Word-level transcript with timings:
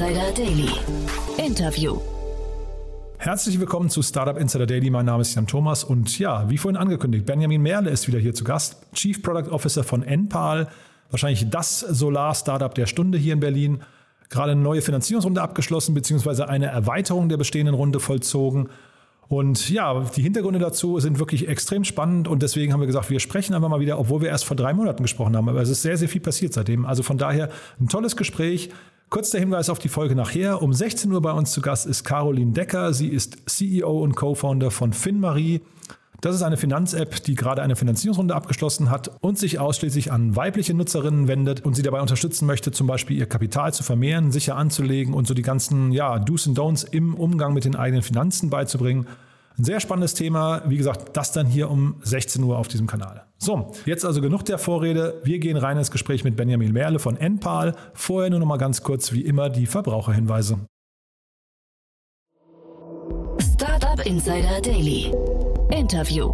Insider 0.00 0.32
Daily. 0.32 0.70
Interview. 1.36 2.00
Herzlich 3.18 3.60
willkommen 3.60 3.90
zu 3.90 4.00
Startup 4.00 4.38
Insider 4.38 4.64
Daily. 4.64 4.88
Mein 4.88 5.04
Name 5.04 5.20
ist 5.20 5.34
Jan 5.34 5.46
Thomas 5.46 5.84
und 5.84 6.18
ja, 6.18 6.48
wie 6.48 6.56
vorhin 6.56 6.78
angekündigt, 6.78 7.26
Benjamin 7.26 7.60
Merle 7.60 7.90
ist 7.90 8.08
wieder 8.08 8.18
hier 8.18 8.32
zu 8.32 8.42
Gast, 8.42 8.78
Chief 8.94 9.20
Product 9.20 9.52
Officer 9.52 9.84
von 9.84 10.02
Enpal, 10.02 10.68
wahrscheinlich 11.10 11.50
das 11.50 11.80
Solar-Startup 11.80 12.74
der 12.74 12.86
Stunde 12.86 13.18
hier 13.18 13.34
in 13.34 13.40
Berlin. 13.40 13.82
Gerade 14.30 14.52
eine 14.52 14.62
neue 14.62 14.80
Finanzierungsrunde 14.80 15.42
abgeschlossen, 15.42 15.92
beziehungsweise 15.92 16.48
eine 16.48 16.68
Erweiterung 16.68 17.28
der 17.28 17.36
bestehenden 17.36 17.74
Runde 17.74 18.00
vollzogen. 18.00 18.70
Und 19.28 19.68
ja, 19.68 20.00
die 20.16 20.22
Hintergründe 20.22 20.60
dazu 20.60 20.98
sind 20.98 21.18
wirklich 21.18 21.46
extrem 21.46 21.84
spannend 21.84 22.26
und 22.26 22.42
deswegen 22.42 22.72
haben 22.72 22.80
wir 22.80 22.86
gesagt, 22.86 23.10
wir 23.10 23.20
sprechen 23.20 23.52
einfach 23.52 23.68
mal 23.68 23.80
wieder, 23.80 23.98
obwohl 23.98 24.22
wir 24.22 24.30
erst 24.30 24.46
vor 24.46 24.56
drei 24.56 24.72
Monaten 24.72 25.02
gesprochen 25.02 25.36
haben. 25.36 25.50
Aber 25.50 25.60
es 25.60 25.68
ist 25.68 25.82
sehr, 25.82 25.98
sehr 25.98 26.08
viel 26.08 26.22
passiert 26.22 26.54
seitdem. 26.54 26.86
Also 26.86 27.02
von 27.02 27.18
daher 27.18 27.50
ein 27.78 27.88
tolles 27.88 28.16
Gespräch. 28.16 28.70
Kurz 29.10 29.30
der 29.30 29.40
Hinweis 29.40 29.68
auf 29.70 29.80
die 29.80 29.88
Folge 29.88 30.14
nachher. 30.14 30.62
Um 30.62 30.72
16 30.72 31.10
Uhr 31.10 31.20
bei 31.20 31.32
uns 31.32 31.50
zu 31.50 31.60
Gast 31.60 31.84
ist 31.84 32.04
Caroline 32.04 32.52
Decker. 32.52 32.94
Sie 32.94 33.08
ist 33.08 33.38
CEO 33.46 34.04
und 34.04 34.14
Co-Founder 34.14 34.70
von 34.70 34.92
FinMarie. 34.92 35.62
Das 36.20 36.36
ist 36.36 36.42
eine 36.42 36.56
Finanz-App, 36.56 37.24
die 37.24 37.34
gerade 37.34 37.60
eine 37.60 37.74
Finanzierungsrunde 37.74 38.36
abgeschlossen 38.36 38.88
hat 38.88 39.10
und 39.20 39.36
sich 39.36 39.58
ausschließlich 39.58 40.12
an 40.12 40.36
weibliche 40.36 40.74
Nutzerinnen 40.74 41.26
wendet 41.26 41.64
und 41.64 41.74
sie 41.74 41.82
dabei 41.82 42.00
unterstützen 42.00 42.46
möchte, 42.46 42.70
zum 42.70 42.86
Beispiel 42.86 43.16
ihr 43.16 43.26
Kapital 43.26 43.74
zu 43.74 43.82
vermehren, 43.82 44.30
sicher 44.30 44.54
anzulegen 44.54 45.12
und 45.12 45.26
so 45.26 45.34
die 45.34 45.42
ganzen 45.42 45.90
ja, 45.90 46.20
Do's 46.20 46.46
und 46.46 46.56
Don'ts 46.56 46.86
im 46.88 47.16
Umgang 47.16 47.52
mit 47.52 47.64
den 47.64 47.74
eigenen 47.74 48.02
Finanzen 48.02 48.48
beizubringen. 48.48 49.08
Ein 49.60 49.64
sehr 49.64 49.80
spannendes 49.80 50.14
Thema. 50.14 50.62
Wie 50.64 50.78
gesagt, 50.78 51.18
das 51.18 51.32
dann 51.32 51.46
hier 51.46 51.70
um 51.70 51.96
16 52.00 52.42
Uhr 52.42 52.56
auf 52.56 52.66
diesem 52.66 52.86
Kanal. 52.86 53.26
So, 53.36 53.72
jetzt 53.84 54.06
also 54.06 54.22
genug 54.22 54.42
der 54.46 54.56
Vorrede. 54.56 55.20
Wir 55.22 55.38
gehen 55.38 55.58
rein 55.58 55.76
ins 55.76 55.90
Gespräch 55.90 56.24
mit 56.24 56.34
Benjamin 56.34 56.72
Merle 56.72 56.98
von 56.98 57.18
Enpal. 57.18 57.76
Vorher 57.92 58.30
nur 58.30 58.40
noch 58.40 58.46
mal 58.46 58.56
ganz 58.56 58.82
kurz, 58.82 59.12
wie 59.12 59.20
immer, 59.20 59.50
die 59.50 59.66
Verbraucherhinweise. 59.66 60.60
Startup 63.38 64.06
Insider 64.06 64.62
Daily. 64.62 65.12
Interview. 65.70 66.32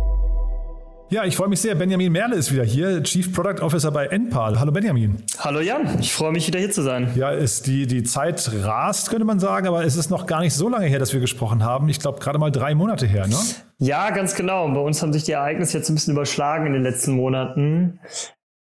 Ja, 1.09 1.25
ich 1.25 1.37
freue 1.37 1.47
mich 1.47 1.61
sehr. 1.61 1.77
Benjamin 1.77 2.11
Merle 2.11 2.35
ist 2.35 2.53
wieder 2.53 2.65
hier, 2.65 3.01
Chief 3.05 3.33
Product 3.33 3.63
Officer 3.63 3.93
bei 3.93 4.07
Enpal. 4.07 4.59
Hallo 4.59 4.73
Benjamin. 4.73 5.23
Hallo 5.39 5.61
Jan, 5.61 6.01
ich 6.01 6.13
freue 6.13 6.33
mich 6.33 6.49
wieder 6.49 6.59
hier 6.59 6.73
zu 6.73 6.83
sein. 6.83 7.13
Ja, 7.15 7.31
ist 7.31 7.69
die, 7.69 7.87
die 7.87 8.03
Zeit 8.03 8.51
rast, 8.65 9.09
könnte 9.11 9.25
man 9.25 9.39
sagen, 9.39 9.69
aber 9.69 9.85
es 9.85 9.95
ist 9.95 10.11
noch 10.11 10.27
gar 10.27 10.41
nicht 10.41 10.55
so 10.55 10.69
lange 10.69 10.87
her, 10.87 10.99
dass 10.99 11.13
wir 11.13 11.21
gesprochen 11.21 11.63
haben. 11.63 11.89
Ich 11.89 12.01
glaube, 12.01 12.19
gerade 12.19 12.41
mal 12.41 12.51
drei 12.51 12.75
Monate 12.75 13.07
her, 13.07 13.29
ne? 13.29 13.37
Ja, 13.79 14.11
ganz 14.11 14.35
genau. 14.35 14.67
Bei 14.69 14.81
uns 14.81 15.01
haben 15.01 15.13
sich 15.13 15.23
die 15.23 15.33
Ereignisse 15.33 15.79
jetzt 15.79 15.89
ein 15.91 15.95
bisschen 15.95 16.15
überschlagen 16.15 16.67
in 16.67 16.73
den 16.73 16.83
letzten 16.83 17.13
Monaten. 17.13 18.01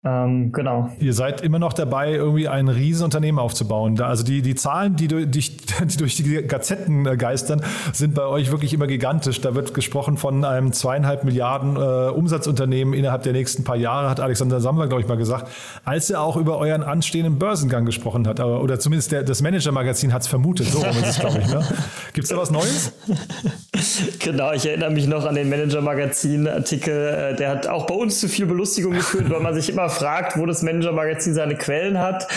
Ähm, 0.04 0.52
genau. 0.52 0.90
Ihr 1.00 1.12
seid 1.12 1.40
immer 1.40 1.58
noch 1.58 1.72
dabei, 1.72 2.12
irgendwie 2.12 2.46
ein 2.46 2.68
Riesenunternehmen 2.68 3.40
aufzubauen. 3.40 4.00
Also 4.00 4.22
die, 4.22 4.42
die 4.42 4.54
Zahlen, 4.54 4.94
die, 4.94 5.08
durch, 5.08 5.28
die 5.28 5.96
durch 5.96 6.14
die 6.14 6.46
Gazetten 6.46 7.04
äh, 7.04 7.16
geistern, 7.16 7.62
sind 7.92 8.14
bei 8.14 8.24
euch 8.24 8.52
wirklich 8.52 8.72
immer 8.72 8.86
gigantisch. 8.86 9.40
Da 9.40 9.56
wird 9.56 9.74
gesprochen 9.74 10.16
von 10.16 10.44
einem 10.44 10.72
zweieinhalb 10.72 11.24
Milliarden 11.24 11.74
äh, 11.74 12.10
Umsatzunternehmen 12.10 12.94
innerhalb 12.94 13.24
der 13.24 13.32
nächsten 13.32 13.64
paar 13.64 13.74
Jahre, 13.74 14.08
hat 14.08 14.20
Alexander 14.20 14.60
Sammler, 14.60 14.86
glaube 14.86 15.02
ich, 15.02 15.08
mal 15.08 15.16
gesagt, 15.16 15.50
als 15.84 16.10
er 16.10 16.22
auch 16.22 16.36
über 16.36 16.58
euren 16.58 16.84
anstehenden 16.84 17.40
Börsengang 17.40 17.84
gesprochen 17.84 18.28
hat. 18.28 18.38
Oder 18.38 18.78
zumindest 18.78 19.10
der, 19.10 19.24
das 19.24 19.42
Manager-Magazin 19.42 20.12
hat 20.12 20.22
es 20.22 20.28
vermutet. 20.28 20.68
So 20.68 20.78
rum 20.78 20.90
ist 20.90 21.06
es, 21.06 21.18
glaube 21.18 21.40
ich. 21.40 21.48
Ne? 21.48 21.66
Gibt 22.12 22.24
es 22.24 22.30
da 22.30 22.36
was 22.36 22.52
Neues? 22.52 22.92
genau, 24.20 24.52
ich 24.52 24.64
erinnere 24.64 24.92
mich 24.92 25.08
noch 25.08 25.24
an 25.24 25.34
den 25.34 25.48
Manager-Magazin-Artikel. 25.48 27.32
Äh, 27.32 27.36
der 27.36 27.50
hat 27.50 27.66
auch 27.66 27.86
bei 27.86 27.94
uns 27.94 28.20
zu 28.20 28.28
viel 28.28 28.46
Belustigung 28.46 28.92
geführt, 28.92 29.28
weil 29.28 29.40
man 29.40 29.54
sich 29.54 29.68
immer 29.68 29.88
fragt, 29.98 30.38
wo 30.38 30.46
das 30.46 30.62
Manager-Magazin 30.62 31.34
seine 31.34 31.56
Quellen 31.56 31.98
hat. 31.98 32.28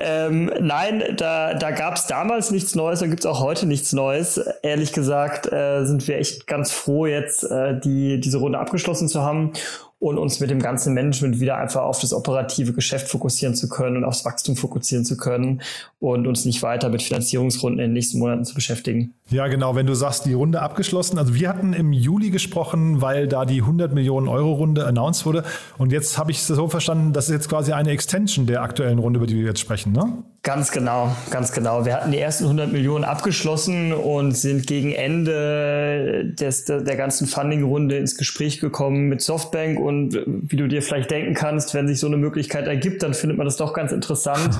Ähm, 0.00 0.50
nein, 0.60 1.02
da, 1.16 1.54
da 1.54 1.70
gab 1.70 1.96
es 1.96 2.06
damals 2.06 2.50
nichts 2.50 2.74
Neues 2.74 3.02
und 3.02 3.10
gibt 3.10 3.20
es 3.20 3.26
auch 3.26 3.40
heute 3.40 3.66
nichts 3.66 3.92
Neues. 3.92 4.40
Ehrlich 4.62 4.92
gesagt 4.92 5.50
äh, 5.52 5.84
sind 5.84 6.06
wir 6.06 6.18
echt 6.18 6.46
ganz 6.46 6.70
froh, 6.72 7.06
jetzt 7.06 7.44
äh, 7.44 7.78
die, 7.78 8.20
diese 8.20 8.38
Runde 8.38 8.58
abgeschlossen 8.58 9.08
zu 9.08 9.22
haben 9.22 9.52
und 10.00 10.16
uns 10.16 10.38
mit 10.38 10.48
dem 10.50 10.60
ganzen 10.60 10.94
Management 10.94 11.40
wieder 11.40 11.56
einfach 11.56 11.82
auf 11.82 12.00
das 12.00 12.12
operative 12.12 12.72
Geschäft 12.72 13.08
fokussieren 13.08 13.54
zu 13.54 13.68
können 13.68 13.96
und 13.96 14.04
aufs 14.04 14.24
Wachstum 14.24 14.54
fokussieren 14.54 15.04
zu 15.04 15.16
können 15.16 15.60
und 15.98 16.26
uns 16.26 16.44
nicht 16.44 16.62
weiter 16.62 16.88
mit 16.88 17.02
Finanzierungsrunden 17.02 17.80
in 17.80 17.90
den 17.90 17.94
nächsten 17.94 18.20
Monaten 18.20 18.44
zu 18.44 18.54
beschäftigen. 18.54 19.14
Ja, 19.30 19.48
genau. 19.48 19.74
Wenn 19.74 19.86
du 19.86 19.94
sagst, 19.94 20.24
die 20.24 20.34
Runde 20.34 20.62
abgeschlossen. 20.62 21.18
Also 21.18 21.34
wir 21.34 21.48
hatten 21.48 21.72
im 21.72 21.92
Juli 21.92 22.30
gesprochen, 22.30 23.02
weil 23.02 23.26
da 23.26 23.44
die 23.44 23.60
100 23.60 23.92
Millionen 23.92 24.28
Euro 24.28 24.52
Runde 24.52 24.86
announced 24.86 25.26
wurde. 25.26 25.42
Und 25.78 25.92
jetzt 25.92 26.16
habe 26.16 26.30
ich 26.30 26.38
es 26.38 26.46
so 26.46 26.68
verstanden, 26.68 27.12
das 27.12 27.28
ist 27.28 27.34
jetzt 27.34 27.48
quasi 27.48 27.72
eine 27.72 27.90
Extension 27.90 28.46
der 28.46 28.62
aktuellen 28.62 28.98
Runde, 28.98 29.18
über 29.18 29.26
die 29.26 29.36
wir 29.36 29.46
jetzt 29.46 29.60
sprechen, 29.60 29.92
ne? 29.92 30.22
Ganz 30.44 30.70
genau, 30.70 31.14
ganz 31.30 31.52
genau. 31.52 31.84
Wir 31.84 31.96
hatten 31.96 32.12
die 32.12 32.18
ersten 32.18 32.44
100 32.44 32.72
Millionen 32.72 33.04
abgeschlossen 33.04 33.92
und 33.92 34.32
sind 34.32 34.66
gegen 34.66 34.92
Ende 34.92 36.32
des, 36.32 36.64
der, 36.64 36.96
ganzen 36.96 37.26
Funding-Runde 37.26 37.96
ins 37.96 38.16
Gespräch 38.16 38.60
gekommen 38.60 39.08
mit 39.08 39.20
Softbank. 39.20 39.80
Und 39.80 40.22
wie 40.26 40.56
du 40.56 40.68
dir 40.68 40.82
vielleicht 40.82 41.10
denken 41.10 41.34
kannst, 41.34 41.74
wenn 41.74 41.88
sich 41.88 41.98
so 41.98 42.06
eine 42.06 42.16
Möglichkeit 42.16 42.66
ergibt, 42.66 43.02
dann 43.02 43.14
findet 43.14 43.36
man 43.36 43.46
das 43.46 43.56
doch 43.56 43.74
ganz 43.74 43.90
interessant. 43.92 44.56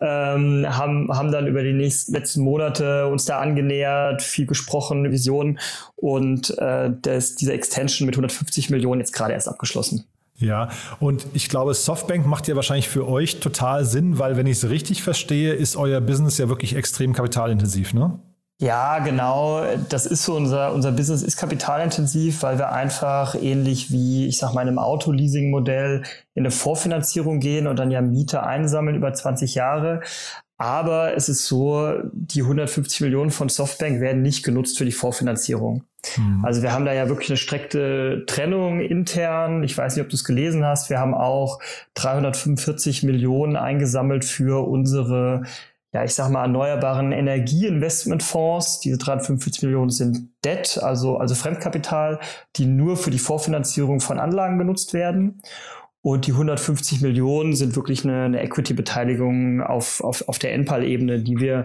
ähm, 0.00 0.66
haben, 0.68 1.08
haben 1.10 1.32
dann 1.32 1.46
über 1.46 1.62
die 1.62 1.72
nächsten 1.72 2.12
letzten 2.12 2.42
Monate 2.42 3.06
uns 3.06 3.24
da 3.24 3.38
angenähert, 3.38 4.22
viel 4.22 4.46
gesprochen, 4.46 5.10
Visionen 5.10 5.58
und 5.96 6.56
äh, 6.58 6.90
das, 7.02 7.34
diese 7.34 7.52
Extension 7.52 8.06
mit 8.06 8.14
150 8.14 8.70
Millionen 8.70 9.00
jetzt 9.00 9.12
gerade 9.12 9.32
erst 9.32 9.48
abgeschlossen. 9.48 10.04
Ja, 10.38 10.68
und 11.00 11.26
ich 11.34 11.48
glaube, 11.48 11.74
Softbank 11.74 12.24
macht 12.24 12.46
ja 12.46 12.54
wahrscheinlich 12.54 12.88
für 12.88 13.08
euch 13.08 13.40
total 13.40 13.84
Sinn, 13.84 14.18
weil 14.18 14.36
wenn 14.36 14.46
ich 14.46 14.58
es 14.58 14.70
richtig 14.70 15.02
verstehe, 15.02 15.52
ist 15.52 15.76
euer 15.76 16.00
Business 16.00 16.38
ja 16.38 16.48
wirklich 16.48 16.76
extrem 16.76 17.12
kapitalintensiv, 17.12 17.92
ne? 17.92 18.20
Ja, 18.60 18.98
genau. 18.98 19.62
Das 19.88 20.04
ist 20.04 20.24
so 20.24 20.34
unser, 20.34 20.72
unser 20.72 20.90
Business 20.90 21.22
ist 21.22 21.36
kapitalintensiv, 21.36 22.42
weil 22.42 22.58
wir 22.58 22.72
einfach 22.72 23.36
ähnlich 23.36 23.92
wie, 23.92 24.26
ich 24.26 24.38
sag 24.38 24.52
mal, 24.52 24.62
in 24.62 24.68
einem 24.68 24.80
Autoleasing-Modell 24.80 26.02
in 26.34 26.42
eine 26.42 26.50
Vorfinanzierung 26.50 27.38
gehen 27.38 27.68
und 27.68 27.78
dann 27.78 27.92
ja 27.92 28.00
Miete 28.00 28.42
einsammeln 28.42 28.96
über 28.96 29.12
20 29.12 29.54
Jahre. 29.54 30.00
Aber 30.56 31.14
es 31.14 31.28
ist 31.28 31.46
so, 31.46 31.92
die 32.12 32.42
150 32.42 33.00
Millionen 33.02 33.30
von 33.30 33.48
Softbank 33.48 34.00
werden 34.00 34.22
nicht 34.22 34.42
genutzt 34.42 34.76
für 34.76 34.84
die 34.84 34.92
Vorfinanzierung. 34.92 35.84
Mhm. 36.16 36.44
Also 36.44 36.62
wir 36.62 36.72
haben 36.72 36.84
da 36.84 36.92
ja 36.92 37.08
wirklich 37.08 37.28
eine 37.30 37.36
strikte 37.36 38.24
Trennung 38.26 38.80
intern. 38.80 39.62
Ich 39.62 39.76
weiß 39.76 39.96
nicht, 39.96 40.04
ob 40.04 40.10
du 40.10 40.16
es 40.16 40.24
gelesen 40.24 40.64
hast. 40.64 40.90
Wir 40.90 40.98
haben 40.98 41.14
auch 41.14 41.60
345 41.94 43.02
Millionen 43.02 43.56
eingesammelt 43.56 44.24
für 44.24 44.66
unsere 44.66 45.42
ja, 45.92 46.04
ich 46.04 46.14
sag 46.14 46.30
mal, 46.30 46.42
erneuerbaren 46.42 47.12
Energieinvestmentfonds. 47.12 48.80
Diese 48.80 48.98
345 48.98 49.62
Millionen 49.62 49.90
sind 49.90 50.28
Debt, 50.44 50.78
also, 50.82 51.16
also 51.16 51.34
Fremdkapital, 51.34 52.20
die 52.56 52.66
nur 52.66 52.96
für 52.96 53.10
die 53.10 53.18
Vorfinanzierung 53.18 54.00
von 54.00 54.18
Anlagen 54.18 54.58
genutzt 54.58 54.92
werden. 54.92 55.40
Und 56.02 56.26
die 56.26 56.32
150 56.32 57.00
Millionen 57.00 57.54
sind 57.54 57.74
wirklich 57.74 58.04
eine, 58.04 58.24
eine 58.24 58.42
Equity-Beteiligung 58.42 59.62
auf, 59.62 60.02
auf, 60.02 60.28
auf 60.28 60.38
der 60.38 60.52
NPAL-Ebene, 60.54 61.20
die 61.20 61.38
wir 61.38 61.64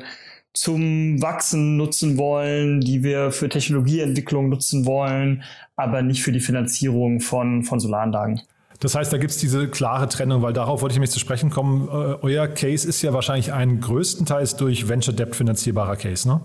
zum 0.54 1.22
Wachsen 1.22 1.78
nutzen 1.78 2.18
wollen, 2.18 2.80
die 2.80 3.04
wir 3.04 3.32
für 3.32 3.50
Technologieentwicklung 3.50 4.50
nutzen 4.50 4.86
wollen, 4.86 5.44
aber 5.76 6.02
nicht 6.02 6.22
für 6.22 6.32
die 6.32 6.40
Finanzierung 6.40 7.20
von, 7.20 7.64
von 7.64 7.80
Solaranlagen. 7.80 8.42
Das 8.80 8.96
heißt, 8.96 9.14
da 9.14 9.18
gibt 9.18 9.32
es 9.32 9.38
diese 9.38 9.70
klare 9.70 10.10
Trennung, 10.10 10.42
weil 10.42 10.54
darauf 10.54 10.82
wollte 10.82 10.94
ich 10.94 10.98
nämlich 10.98 11.12
zu 11.12 11.20
sprechen 11.20 11.50
kommen. 11.50 11.88
Äh, 11.88 12.18
euer 12.22 12.48
Case 12.48 12.88
ist 12.88 13.02
ja 13.02 13.14
wahrscheinlich 13.14 13.54
ein 13.54 13.80
größtenteils 13.80 14.58
durch 14.58 14.90
Venture 14.90 15.14
Debt 15.14 15.36
finanzierbarer 15.36 15.96
Case, 15.96 16.28
ne? 16.28 16.42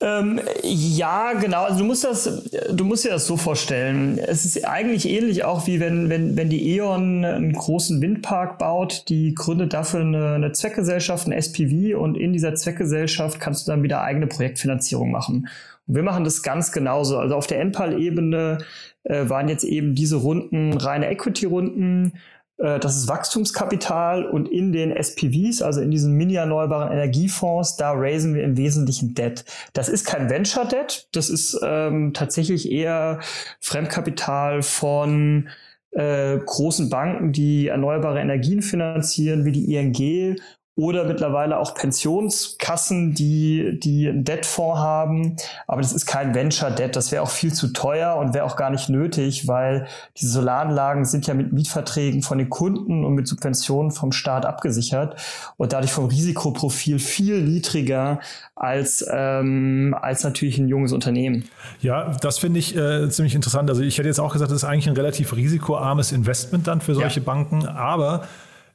Ähm, 0.00 0.40
ja, 0.62 1.32
genau. 1.34 1.64
Also 1.64 1.78
du 1.78 1.84
musst 1.84 2.04
das, 2.04 2.50
du 2.70 2.84
musst 2.84 3.04
dir 3.04 3.10
das 3.10 3.26
so 3.26 3.36
vorstellen. 3.36 4.18
Es 4.18 4.44
ist 4.44 4.66
eigentlich 4.66 5.08
ähnlich 5.08 5.44
auch 5.44 5.66
wie 5.66 5.80
wenn, 5.80 6.10
wenn, 6.10 6.36
wenn 6.36 6.50
die 6.50 6.76
E.ON 6.76 7.24
einen 7.24 7.52
großen 7.52 8.00
Windpark 8.02 8.58
baut, 8.58 9.08
die 9.08 9.34
gründet 9.34 9.72
dafür 9.72 10.00
eine, 10.00 10.34
eine 10.34 10.52
Zweckgesellschaft, 10.52 11.26
ein 11.26 11.32
SPV 11.32 11.98
und 11.98 12.16
in 12.16 12.32
dieser 12.32 12.54
Zweckgesellschaft 12.54 13.40
kannst 13.40 13.66
du 13.66 13.72
dann 13.72 13.82
wieder 13.82 14.02
eigene 14.02 14.26
Projektfinanzierung 14.26 15.10
machen. 15.10 15.48
Und 15.86 15.94
wir 15.94 16.02
machen 16.02 16.24
das 16.24 16.42
ganz 16.42 16.72
genauso. 16.72 17.18
Also 17.18 17.36
auf 17.36 17.46
der 17.46 17.60
NPAL-Ebene 17.60 18.58
äh, 19.04 19.28
waren 19.28 19.48
jetzt 19.48 19.64
eben 19.64 19.94
diese 19.94 20.16
Runden 20.16 20.72
reine 20.74 21.08
Equity-Runden. 21.08 22.14
Äh, 22.58 22.78
das 22.78 22.96
ist 22.96 23.08
Wachstumskapital 23.08 24.24
und 24.24 24.48
in 24.48 24.72
den 24.72 24.90
SPVs, 24.92 25.62
also 25.62 25.80
in 25.80 25.90
diesen 25.90 26.14
mini-erneuerbaren 26.14 26.92
Energiefonds, 26.92 27.76
da 27.76 27.92
raisen 27.92 28.34
wir 28.34 28.44
im 28.44 28.56
Wesentlichen 28.56 29.14
Debt. 29.14 29.44
Das 29.72 29.88
ist 29.88 30.06
kein 30.06 30.30
Venture 30.30 30.66
Debt, 30.66 31.08
das 31.12 31.30
ist 31.30 31.58
ähm, 31.62 32.12
tatsächlich 32.14 32.70
eher 32.70 33.20
Fremdkapital 33.60 34.62
von 34.62 35.48
äh, 35.90 36.38
großen 36.38 36.90
Banken, 36.90 37.32
die 37.32 37.68
erneuerbare 37.68 38.20
Energien 38.20 38.62
finanzieren, 38.62 39.44
wie 39.44 39.52
die 39.52 39.74
ING 39.74 40.36
oder 40.76 41.04
mittlerweile 41.04 41.58
auch 41.58 41.74
Pensionskassen, 41.74 43.14
die, 43.14 43.78
die 43.78 44.08
einen 44.08 44.24
Debtfonds 44.24 44.80
haben. 44.80 45.36
Aber 45.68 45.80
das 45.80 45.92
ist 45.92 46.06
kein 46.06 46.34
Venture-Debt. 46.34 46.96
Das 46.96 47.12
wäre 47.12 47.22
auch 47.22 47.30
viel 47.30 47.52
zu 47.52 47.68
teuer 47.68 48.16
und 48.16 48.34
wäre 48.34 48.44
auch 48.44 48.56
gar 48.56 48.70
nicht 48.70 48.88
nötig, 48.88 49.46
weil 49.46 49.86
diese 50.16 50.32
Solaranlagen 50.32 51.04
sind 51.04 51.28
ja 51.28 51.34
mit 51.34 51.52
Mietverträgen 51.52 52.22
von 52.22 52.38
den 52.38 52.50
Kunden 52.50 53.04
und 53.04 53.14
mit 53.14 53.28
Subventionen 53.28 53.92
vom 53.92 54.10
Staat 54.10 54.46
abgesichert 54.46 55.20
und 55.56 55.72
dadurch 55.72 55.92
vom 55.92 56.06
Risikoprofil 56.06 56.98
viel 56.98 57.42
niedriger 57.42 58.18
als, 58.56 59.06
ähm, 59.08 59.96
als 60.00 60.24
natürlich 60.24 60.58
ein 60.58 60.66
junges 60.66 60.92
Unternehmen. 60.92 61.44
Ja, 61.82 62.16
das 62.20 62.38
finde 62.38 62.58
ich 62.58 62.76
äh, 62.76 63.08
ziemlich 63.10 63.36
interessant. 63.36 63.70
Also 63.70 63.82
ich 63.82 63.96
hätte 63.98 64.08
jetzt 64.08 64.20
auch 64.20 64.32
gesagt, 64.32 64.50
das 64.50 64.56
ist 64.56 64.64
eigentlich 64.64 64.88
ein 64.88 64.96
relativ 64.96 65.36
risikoarmes 65.36 66.10
Investment 66.10 66.66
dann 66.66 66.80
für 66.80 66.96
solche 66.96 67.20
ja. 67.20 67.26
Banken, 67.26 67.66
aber 67.66 68.22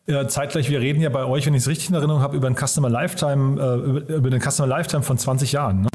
äh, 0.10 0.28
zeitgleich, 0.28 0.70
wir 0.70 0.80
reden 0.80 1.02
ja 1.02 1.10
bei 1.10 1.26
euch, 1.26 1.46
wenn 1.46 1.54
ich 1.54 1.62
es 1.62 1.68
richtig 1.68 1.90
in 1.90 1.96
Erinnerung 1.96 2.22
habe, 2.22 2.36
über 2.36 2.48
einen 2.48 2.58
Customer 2.58 2.90
Lifetime, 2.90 4.04
äh, 4.10 4.14
über 4.14 4.30
den 4.30 4.42
Customer 4.42 4.68
Lifetime 4.68 5.04
von 5.04 5.18
20 5.18 5.52
Jahren. 5.52 5.82
Ne? 5.82 5.90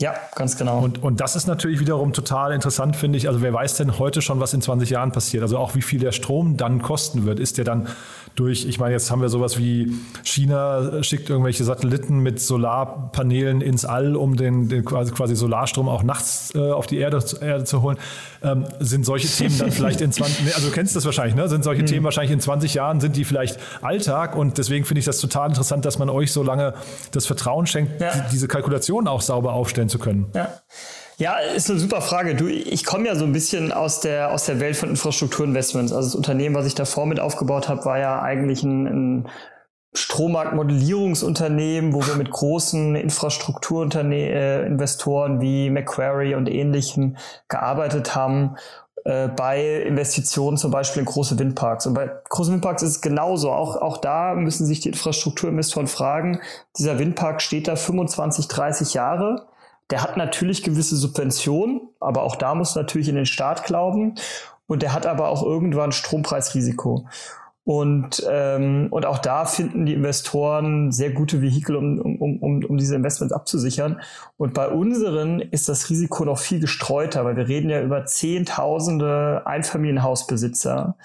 Ja, 0.00 0.14
ganz 0.36 0.56
genau. 0.56 0.78
Und, 0.78 1.02
und 1.02 1.20
das 1.20 1.34
ist 1.34 1.48
natürlich 1.48 1.80
wiederum 1.80 2.12
total 2.12 2.52
interessant, 2.52 2.94
finde 2.94 3.18
ich. 3.18 3.26
Also 3.26 3.42
wer 3.42 3.52
weiß 3.52 3.78
denn 3.78 3.98
heute 3.98 4.22
schon, 4.22 4.38
was 4.38 4.54
in 4.54 4.62
20 4.62 4.90
Jahren 4.90 5.10
passiert? 5.10 5.42
Also 5.42 5.58
auch 5.58 5.74
wie 5.74 5.82
viel 5.82 5.98
der 5.98 6.12
Strom 6.12 6.56
dann 6.56 6.82
kosten 6.82 7.26
wird. 7.26 7.40
Ist 7.40 7.58
der 7.58 7.64
dann 7.64 7.88
durch, 8.36 8.64
ich 8.66 8.78
meine, 8.78 8.92
jetzt 8.92 9.10
haben 9.10 9.20
wir 9.20 9.28
sowas 9.28 9.58
wie 9.58 9.92
China 10.22 11.02
schickt 11.02 11.28
irgendwelche 11.28 11.64
Satelliten 11.64 12.20
mit 12.20 12.40
Solarpanelen 12.40 13.60
ins 13.60 13.84
All, 13.84 14.14
um 14.14 14.36
den, 14.36 14.68
den 14.68 14.84
quasi, 14.84 15.10
quasi 15.12 15.34
Solarstrom 15.34 15.88
auch 15.88 16.04
nachts 16.04 16.52
äh, 16.54 16.70
auf 16.70 16.86
die 16.86 16.98
Erde, 16.98 17.20
Erde 17.40 17.64
zu 17.64 17.82
holen. 17.82 17.98
Ähm, 18.40 18.66
sind 18.78 19.04
solche 19.04 19.26
Themen 19.26 19.58
dann 19.58 19.72
vielleicht 19.72 20.00
in 20.00 20.12
20, 20.12 20.40
nee, 20.44 20.52
also 20.52 20.68
du 20.68 20.72
kennst 20.72 20.94
das 20.94 21.04
wahrscheinlich, 21.04 21.34
ne? 21.34 21.48
Sind 21.48 21.64
solche 21.64 21.82
mhm. 21.82 21.86
Themen 21.86 22.04
wahrscheinlich 22.04 22.30
in 22.30 22.38
20 22.38 22.74
Jahren, 22.74 23.00
sind 23.00 23.16
die 23.16 23.24
vielleicht 23.24 23.58
Alltag 23.82 24.36
und 24.36 24.58
deswegen 24.58 24.84
finde 24.84 25.00
ich 25.00 25.06
das 25.06 25.18
total 25.18 25.48
interessant, 25.48 25.84
dass 25.84 25.98
man 25.98 26.08
euch 26.08 26.32
so 26.32 26.44
lange 26.44 26.74
das 27.10 27.26
Vertrauen 27.26 27.66
schenkt, 27.66 28.00
ja. 28.00 28.12
die, 28.14 28.30
diese 28.30 28.46
Kalkulation 28.46 29.08
auch 29.08 29.22
sauber 29.22 29.54
aufstellen 29.54 29.87
zu 29.88 29.98
können. 29.98 30.30
Ja. 30.34 30.52
Ja, 31.18 31.36
ist 31.38 31.68
eine 31.68 31.80
super 31.80 32.00
Frage. 32.00 32.36
Du, 32.36 32.46
ich 32.46 32.84
komme 32.84 33.08
ja 33.08 33.16
so 33.16 33.24
ein 33.24 33.32
bisschen 33.32 33.72
aus 33.72 33.98
der, 33.98 34.30
aus 34.30 34.46
der 34.46 34.60
Welt 34.60 34.76
von 34.76 34.88
Infrastrukturinvestments. 34.88 35.92
Also 35.92 36.10
das 36.10 36.14
Unternehmen, 36.14 36.54
was 36.54 36.64
ich 36.64 36.76
davor 36.76 37.06
mit 37.06 37.18
aufgebaut 37.18 37.68
habe, 37.68 37.84
war 37.84 37.98
ja 37.98 38.22
eigentlich 38.22 38.62
ein, 38.62 38.86
ein 38.86 39.28
Strommarktmodellierungsunternehmen, 39.94 41.92
wo 41.92 42.06
wir 42.06 42.14
mit 42.14 42.30
großen 42.30 42.94
Infrastrukturinvestoren 42.94 45.40
wie 45.40 45.70
Macquarie 45.70 46.36
und 46.36 46.48
ähnlichen 46.48 47.16
gearbeitet 47.48 48.14
haben 48.14 48.54
äh, 49.04 49.26
bei 49.26 49.82
Investitionen 49.82 50.56
zum 50.56 50.70
Beispiel 50.70 51.00
in 51.00 51.06
große 51.06 51.36
Windparks. 51.36 51.88
Und 51.88 51.94
bei 51.94 52.08
großen 52.28 52.52
Windparks 52.52 52.82
ist 52.82 52.90
es 52.90 53.00
genauso. 53.00 53.50
Auch, 53.50 53.76
auch 53.76 53.98
da 53.98 54.36
müssen 54.36 54.66
sich 54.66 54.78
die 54.78 54.90
Infrastrukturinvestoren 54.90 55.88
fragen, 55.88 56.42
dieser 56.76 57.00
Windpark 57.00 57.42
steht 57.42 57.66
da 57.66 57.74
25, 57.74 58.46
30 58.46 58.94
Jahre 58.94 59.47
der 59.90 60.02
hat 60.02 60.16
natürlich 60.16 60.62
gewisse 60.62 60.96
Subventionen, 60.96 61.80
aber 62.00 62.22
auch 62.22 62.36
da 62.36 62.54
muss 62.54 62.74
natürlich 62.74 63.08
in 63.08 63.14
den 63.14 63.26
Staat 63.26 63.64
glauben. 63.64 64.14
Und 64.66 64.82
der 64.82 64.92
hat 64.92 65.06
aber 65.06 65.28
auch 65.28 65.42
irgendwann 65.42 65.92
Strompreisrisiko. 65.92 67.06
Und, 67.64 68.26
ähm, 68.30 68.88
und 68.90 69.04
auch 69.04 69.18
da 69.18 69.44
finden 69.44 69.84
die 69.84 69.92
Investoren 69.92 70.90
sehr 70.90 71.10
gute 71.10 71.42
Vehikel, 71.42 71.76
um, 71.76 71.98
um, 71.98 72.38
um, 72.42 72.64
um 72.64 72.76
diese 72.78 72.96
Investments 72.96 73.34
abzusichern. 73.34 74.00
Und 74.38 74.54
bei 74.54 74.68
unseren 74.68 75.40
ist 75.40 75.68
das 75.68 75.90
Risiko 75.90 76.24
noch 76.24 76.38
viel 76.38 76.60
gestreuter, 76.60 77.26
weil 77.26 77.36
wir 77.36 77.46
reden 77.46 77.68
ja 77.68 77.82
über 77.82 78.06
Zehntausende 78.06 79.42
Einfamilienhausbesitzer, 79.44 80.96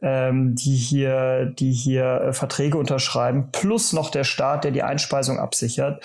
ähm, 0.00 0.54
die 0.54 0.76
hier, 0.76 1.44
die 1.44 1.72
hier 1.72 2.22
äh, 2.22 2.32
Verträge 2.32 2.78
unterschreiben, 2.78 3.50
plus 3.52 3.92
noch 3.92 4.10
der 4.10 4.24
Staat, 4.24 4.64
der 4.64 4.70
die 4.70 4.82
Einspeisung 4.82 5.38
absichert. 5.38 6.02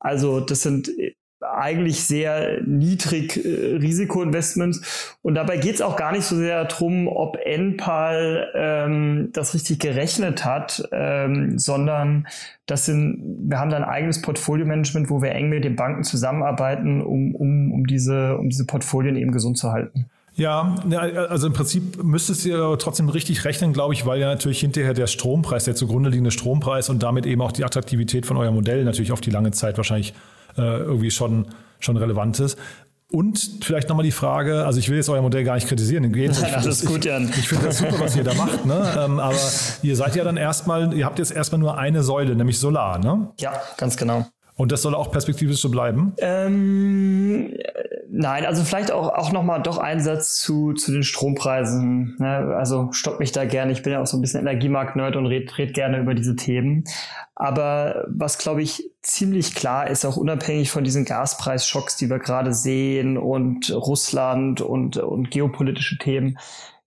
Also 0.00 0.40
das 0.40 0.62
sind 0.62 0.90
eigentlich 1.52 2.04
sehr 2.04 2.62
niedrig 2.64 3.44
äh, 3.44 3.76
Risikoinvestments. 3.76 5.16
Und 5.22 5.34
dabei 5.34 5.56
geht 5.56 5.76
es 5.76 5.82
auch 5.82 5.96
gar 5.96 6.12
nicht 6.12 6.24
so 6.24 6.36
sehr 6.36 6.64
darum, 6.64 7.08
ob 7.08 7.36
NPAL 7.44 8.48
ähm, 8.54 9.30
das 9.32 9.54
richtig 9.54 9.80
gerechnet 9.80 10.44
hat, 10.44 10.88
ähm, 10.92 11.58
sondern 11.58 12.26
das 12.66 12.86
sind, 12.86 13.20
wir 13.48 13.58
haben 13.58 13.70
da 13.70 13.76
ein 13.76 13.84
eigenes 13.84 14.22
Portfolio-Management, 14.22 15.10
wo 15.10 15.20
wir 15.22 15.32
eng 15.32 15.48
mit 15.48 15.64
den 15.64 15.76
Banken 15.76 16.02
zusammenarbeiten, 16.02 17.02
um, 17.02 17.34
um, 17.34 17.72
um, 17.72 17.86
diese, 17.86 18.36
um 18.38 18.48
diese 18.48 18.64
Portfolien 18.64 19.16
eben 19.16 19.32
gesund 19.32 19.58
zu 19.58 19.72
halten. 19.72 20.06
Ja, 20.36 20.74
also 21.28 21.46
im 21.46 21.52
Prinzip 21.52 22.02
müsstest 22.02 22.44
ihr 22.44 22.76
trotzdem 22.80 23.08
richtig 23.08 23.44
rechnen, 23.44 23.72
glaube 23.72 23.94
ich, 23.94 24.04
weil 24.04 24.20
ja 24.20 24.26
natürlich 24.26 24.58
hinterher 24.58 24.92
der 24.92 25.06
Strompreis, 25.06 25.64
der 25.64 25.76
zugrunde 25.76 26.10
liegende 26.10 26.32
Strompreis 26.32 26.88
und 26.88 27.04
damit 27.04 27.24
eben 27.24 27.40
auch 27.40 27.52
die 27.52 27.64
Attraktivität 27.64 28.26
von 28.26 28.36
eurem 28.36 28.54
Modell 28.54 28.82
natürlich 28.82 29.12
auf 29.12 29.20
die 29.20 29.30
lange 29.30 29.52
Zeit 29.52 29.76
wahrscheinlich 29.76 30.12
irgendwie 30.62 31.10
schon, 31.10 31.46
schon 31.80 31.96
relevant 31.96 32.40
ist. 32.40 32.58
Und 33.10 33.60
vielleicht 33.62 33.88
nochmal 33.88 34.04
die 34.04 34.10
Frage, 34.10 34.66
also 34.66 34.80
ich 34.80 34.88
will 34.88 34.96
jetzt 34.96 35.08
euer 35.08 35.22
Modell 35.22 35.44
gar 35.44 35.54
nicht 35.54 35.68
kritisieren. 35.68 36.12
Geht, 36.12 36.36
ja, 36.40 36.60
das 36.60 36.84
gut, 36.84 37.04
Jan. 37.04 37.28
Ich, 37.28 37.38
ich 37.38 37.48
finde 37.48 37.66
das 37.66 37.78
super, 37.78 38.00
was 38.00 38.16
ihr 38.16 38.24
da 38.24 38.34
macht. 38.34 38.66
Ne? 38.66 38.92
Ähm, 38.98 39.20
aber 39.20 39.36
ihr 39.82 39.94
seid 39.94 40.16
ja 40.16 40.24
dann 40.24 40.36
erstmal, 40.36 40.92
ihr 40.94 41.04
habt 41.04 41.20
jetzt 41.20 41.30
erstmal 41.30 41.60
nur 41.60 41.78
eine 41.78 42.02
Säule, 42.02 42.34
nämlich 42.34 42.58
Solar, 42.58 42.98
ne? 42.98 43.30
Ja, 43.38 43.52
ganz 43.76 43.96
genau. 43.96 44.26
Und 44.56 44.72
das 44.72 44.82
soll 44.82 44.94
auch 44.94 45.10
perspektivisch 45.10 45.60
so 45.60 45.68
bleiben? 45.68 46.14
Ähm, 46.18 47.54
nein, 48.16 48.46
also 48.46 48.62
vielleicht 48.62 48.92
auch, 48.92 49.08
auch 49.08 49.32
nochmal 49.32 49.62
doch 49.62 49.78
ein 49.78 50.00
Satz 50.00 50.36
zu, 50.36 50.72
zu 50.72 50.92
den 50.92 51.02
Strompreisen. 51.02 52.16
Ne? 52.18 52.54
Also 52.56 52.92
stopp 52.92 53.18
mich 53.18 53.32
da 53.32 53.44
gerne. 53.44 53.72
Ich 53.72 53.82
bin 53.82 53.92
ja 53.92 54.00
auch 54.00 54.06
so 54.06 54.16
ein 54.16 54.20
bisschen 54.20 54.40
Energiemarkt-Nerd 54.40 55.16
und 55.16 55.26
red, 55.26 55.58
red 55.58 55.74
gerne 55.74 55.98
über 55.98 56.14
diese 56.14 56.36
Themen. 56.36 56.84
Aber 57.34 58.04
was, 58.08 58.38
glaube 58.38 58.62
ich, 58.62 58.90
ziemlich 59.02 59.54
klar 59.54 59.90
ist, 59.90 60.04
auch 60.04 60.16
unabhängig 60.16 60.70
von 60.70 60.84
diesen 60.84 61.04
Gaspreisschocks, 61.04 61.96
die 61.96 62.08
wir 62.08 62.20
gerade 62.20 62.54
sehen 62.54 63.18
und 63.18 63.74
Russland 63.74 64.60
und, 64.60 64.96
und 64.96 65.30
geopolitische 65.30 65.98
Themen, 65.98 66.38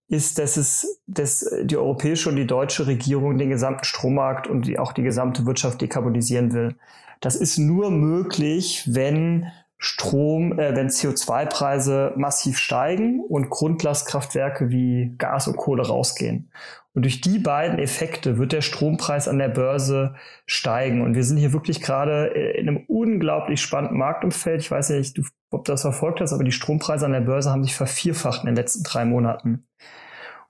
ist, 0.08 0.40
dass 0.40 0.56
es, 0.56 1.02
dass 1.06 1.46
die 1.64 1.76
europäische 1.76 2.30
und 2.30 2.38
die 2.38 2.48
deutsche 2.48 2.88
Regierung 2.88 3.38
den 3.38 3.50
gesamten 3.50 3.84
Strommarkt 3.84 4.48
und 4.48 4.66
die, 4.66 4.80
auch 4.80 4.94
die 4.94 5.04
gesamte 5.04 5.46
Wirtschaft 5.46 5.82
dekarbonisieren 5.82 6.54
will. 6.54 6.76
Das 7.20 7.36
ist 7.36 7.58
nur 7.58 7.92
möglich, 7.92 8.84
wenn 8.88 9.48
Strom, 9.80 10.58
äh, 10.58 10.76
wenn 10.76 10.90
CO2-Preise 10.90 12.14
massiv 12.16 12.58
steigen 12.58 13.22
und 13.28 13.50
Grundlastkraftwerke 13.50 14.70
wie 14.70 15.16
Gas 15.18 15.48
und 15.48 15.58
Kohle 15.58 15.88
rausgehen. 15.88 16.52
Und 16.94 17.04
durch 17.04 17.22
die 17.22 17.38
beiden 17.38 17.78
Effekte 17.78 18.40
wird 18.40 18.54
der 18.54 18.62
Strompreis 18.62 19.28
an 19.28 19.38
der 19.38 19.50
Börse 19.50 20.16
steigen. 20.48 21.02
Und 21.02 21.14
wir 21.14 21.24
sind 21.24 21.38
hier 21.38 21.54
wirklich 21.54 21.82
gerade 21.82 22.34
äh, 22.36 22.60
in 22.60 22.68
einem 22.68 22.86
unglaublich 22.88 23.62
spannenden 23.62 24.00
Marktumfeld. 24.00 24.62
Ich 24.62 24.72
weiß 24.72 24.90
nicht, 24.90 25.22
ob 25.52 25.66
du 25.66 25.72
das 25.72 25.84
verfolgt 25.84 26.22
hast, 26.22 26.34
aber 26.34 26.44
die 26.44 26.52
Strompreise 26.52 27.06
an 27.06 27.12
der 27.12 27.22
Börse 27.22 27.52
haben 27.52 27.64
sich 27.64 27.76
vervierfacht 27.76 28.42
in 28.42 28.48
den 28.48 28.56
letzten 28.56 28.84
drei 28.84 29.06
Monaten. 29.06 29.68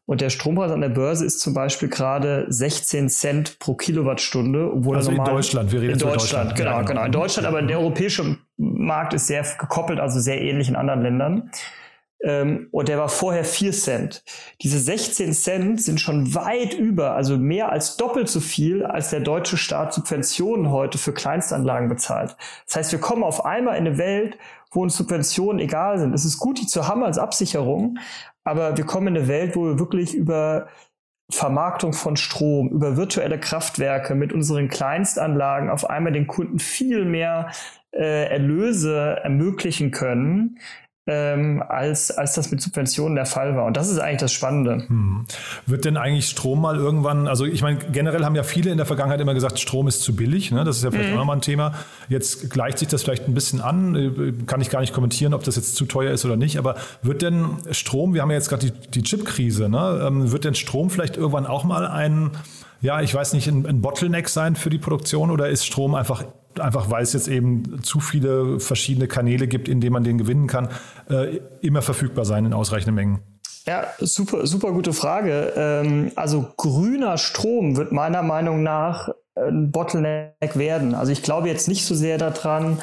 Und 0.05 0.21
der 0.21 0.29
Strompreis 0.29 0.71
an 0.71 0.79
der 0.79 0.87
Börse 0.87 1.25
ist 1.25 1.41
zum 1.41 1.53
Beispiel 1.53 1.89
gerade 1.89 2.45
16 2.47 3.09
Cent 3.09 3.59
pro 3.59 3.75
Kilowattstunde, 3.75 4.71
obwohl 4.71 4.95
also 4.95 5.11
in 5.11 5.17
Deutschland, 5.17 5.73
wir 5.73 5.81
reden 5.81 5.93
in 5.93 5.99
Deutschland, 5.99 6.51
Deutschland. 6.51 6.55
Genau, 6.55 6.69
ja, 6.69 6.77
genau, 6.77 6.87
genau. 6.87 7.05
In 7.07 7.11
Deutschland, 7.11 7.45
aber 7.45 7.61
der 7.61 7.77
europäische 7.77 8.37
Markt 8.87 9.13
ist 9.13 9.27
sehr 9.27 9.43
gekoppelt, 9.57 9.99
also 9.99 10.19
sehr 10.19 10.41
ähnlich 10.41 10.69
in 10.69 10.75
anderen 10.75 11.01
Ländern. 11.01 11.51
Ähm, 12.23 12.67
und 12.71 12.87
der 12.87 12.97
war 12.97 13.09
vorher 13.09 13.45
4 13.45 13.71
Cent. 13.71 14.23
Diese 14.61 14.79
16 14.79 15.33
Cent 15.33 15.81
sind 15.81 16.01
schon 16.01 16.33
weit 16.33 16.73
über, 16.73 17.11
also 17.11 17.37
mehr 17.37 17.71
als 17.71 17.97
doppelt 17.97 18.27
so 18.27 18.39
viel, 18.39 18.83
als 18.83 19.11
der 19.11 19.19
deutsche 19.19 19.57
Staat 19.57 19.93
Subventionen 19.93 20.71
heute 20.71 20.97
für 20.97 21.13
Kleinstanlagen 21.13 21.89
bezahlt. 21.89 22.35
Das 22.65 22.75
heißt, 22.75 22.91
wir 22.91 22.99
kommen 22.99 23.23
auf 23.23 23.45
einmal 23.45 23.77
in 23.77 23.85
eine 23.85 23.97
Welt, 23.99 24.37
wo 24.71 24.81
uns 24.81 24.97
Subventionen 24.97 25.59
egal 25.59 25.99
sind. 25.99 26.13
Es 26.13 26.25
ist 26.25 26.39
gut, 26.39 26.59
die 26.59 26.65
zu 26.67 26.87
haben 26.87 27.03
als 27.03 27.19
Absicherung, 27.19 27.99
aber 28.43 28.77
wir 28.77 28.85
kommen 28.85 29.07
in 29.07 29.17
eine 29.17 29.27
Welt, 29.27 29.55
wo 29.55 29.65
wir 29.65 29.79
wirklich 29.79 30.15
über 30.15 30.67
Vermarktung 31.29 31.91
von 31.93 32.15
Strom, 32.15 32.69
über 32.69 32.95
virtuelle 32.95 33.39
Kraftwerke 33.39 34.15
mit 34.15 34.31
unseren 34.31 34.69
Kleinstanlagen 34.69 35.69
auf 35.69 35.89
einmal 35.89 36.13
den 36.13 36.25
Kunden 36.25 36.57
viel 36.57 37.03
mehr 37.03 37.51
äh, 37.97 38.25
Erlöse 38.25 39.17
ermöglichen 39.23 39.91
können, 39.91 40.59
ähm, 41.07 41.63
als, 41.67 42.11
als 42.11 42.33
das 42.33 42.51
mit 42.51 42.61
Subventionen 42.61 43.15
der 43.15 43.25
Fall 43.25 43.55
war. 43.55 43.65
Und 43.65 43.77
das 43.77 43.89
ist 43.89 43.97
eigentlich 43.97 44.19
das 44.19 44.33
Spannende. 44.33 44.83
Hm. 44.87 45.25
Wird 45.65 45.85
denn 45.85 45.95
eigentlich 45.95 46.27
Strom 46.27 46.61
mal 46.61 46.75
irgendwann, 46.75 47.27
also 47.27 47.45
ich 47.45 47.61
meine, 47.61 47.77
generell 47.77 48.25
haben 48.25 48.35
ja 48.35 48.43
viele 48.43 48.71
in 48.71 48.77
der 48.77 48.85
Vergangenheit 48.85 49.21
immer 49.21 49.33
gesagt, 49.33 49.57
Strom 49.57 49.87
ist 49.87 50.01
zu 50.01 50.15
billig. 50.15 50.51
Ne? 50.51 50.65
Das 50.65 50.77
ist 50.77 50.83
ja 50.83 50.91
vielleicht 50.91 51.09
mhm. 51.09 51.15
auch 51.15 51.19
nochmal 51.19 51.37
ein 51.37 51.41
Thema. 51.41 51.73
Jetzt 52.09 52.49
gleicht 52.49 52.77
sich 52.77 52.89
das 52.89 53.03
vielleicht 53.03 53.27
ein 53.27 53.33
bisschen 53.33 53.61
an. 53.61 54.43
Kann 54.47 54.59
ich 54.59 54.69
gar 54.69 54.81
nicht 54.81 54.93
kommentieren, 54.93 55.33
ob 55.33 55.43
das 55.43 55.55
jetzt 55.55 55.75
zu 55.75 55.85
teuer 55.85 56.11
ist 56.11 56.25
oder 56.25 56.35
nicht. 56.35 56.57
Aber 56.57 56.75
wird 57.01 57.21
denn 57.21 57.51
Strom, 57.71 58.13
wir 58.13 58.21
haben 58.21 58.29
ja 58.29 58.37
jetzt 58.37 58.49
gerade 58.49 58.69
die, 58.69 58.89
die 58.91 59.03
Chip-Krise, 59.03 59.69
ne? 59.69 60.03
Ähm, 60.05 60.31
wird 60.31 60.43
denn 60.43 60.55
Strom 60.55 60.89
vielleicht 60.89 61.15
irgendwann 61.15 61.45
auch 61.45 61.63
mal 61.63 61.87
ein, 61.87 62.31
ja, 62.81 63.01
ich 63.01 63.15
weiß 63.15 63.33
nicht, 63.33 63.47
ein, 63.47 63.65
ein 63.65 63.81
Bottleneck 63.81 64.27
sein 64.27 64.55
für 64.57 64.69
die 64.69 64.77
Produktion 64.77 65.31
oder 65.31 65.47
ist 65.47 65.65
Strom 65.65 65.95
einfach 65.95 66.25
einfach 66.59 66.89
weil 66.89 67.03
es 67.03 67.13
jetzt 67.13 67.27
eben 67.27 67.81
zu 67.83 67.99
viele 67.99 68.59
verschiedene 68.59 69.07
Kanäle 69.07 69.47
gibt, 69.47 69.67
in 69.67 69.81
denen 69.81 69.93
man 69.93 70.03
den 70.03 70.17
gewinnen 70.17 70.47
kann, 70.47 70.69
äh, 71.09 71.39
immer 71.61 71.81
verfügbar 71.81 72.25
sein 72.25 72.45
in 72.45 72.53
ausreichenden 72.53 72.95
Mengen. 72.95 73.19
Ja, 73.65 73.87
super, 73.99 74.47
super 74.47 74.71
gute 74.71 74.93
Frage. 74.93 75.53
Ähm, 75.57 76.11
also 76.15 76.47
grüner 76.55 77.17
Strom 77.17 77.75
wird 77.75 77.91
meiner 77.91 78.23
Meinung 78.23 78.63
nach 78.63 79.09
ein 79.35 79.71
Bottleneck 79.71 80.55
werden. 80.55 80.95
Also 80.95 81.11
ich 81.11 81.21
glaube 81.21 81.49
jetzt 81.49 81.67
nicht 81.67 81.85
so 81.85 81.93
sehr 81.93 82.17
daran, 82.17 82.79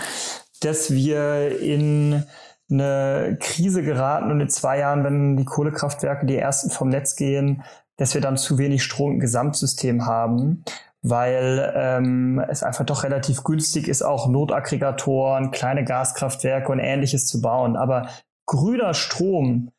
dass 0.60 0.92
wir 0.92 1.60
in 1.60 2.24
eine 2.70 3.38
Krise 3.40 3.82
geraten 3.82 4.30
und 4.30 4.40
in 4.40 4.48
zwei 4.48 4.78
Jahren, 4.78 5.04
wenn 5.04 5.36
die 5.36 5.44
Kohlekraftwerke 5.44 6.26
die 6.26 6.36
ersten 6.36 6.70
vom 6.70 6.88
Netz 6.88 7.16
gehen, 7.16 7.62
dass 7.96 8.14
wir 8.14 8.20
dann 8.20 8.36
zu 8.36 8.58
wenig 8.58 8.82
Strom 8.82 9.12
im 9.12 9.20
Gesamtsystem 9.20 10.06
haben, 10.06 10.64
weil 11.04 11.72
ähm, 11.76 12.42
es 12.48 12.62
einfach 12.62 12.86
doch 12.86 13.04
relativ 13.04 13.44
günstig 13.44 13.88
ist, 13.88 14.02
auch 14.02 14.26
Notaggregatoren, 14.26 15.50
kleine 15.50 15.84
Gaskraftwerke 15.84 16.72
und 16.72 16.78
ähnliches 16.78 17.26
zu 17.26 17.42
bauen. 17.42 17.76
Aber 17.76 18.08
grüner 18.46 18.94
Strom 18.94 19.70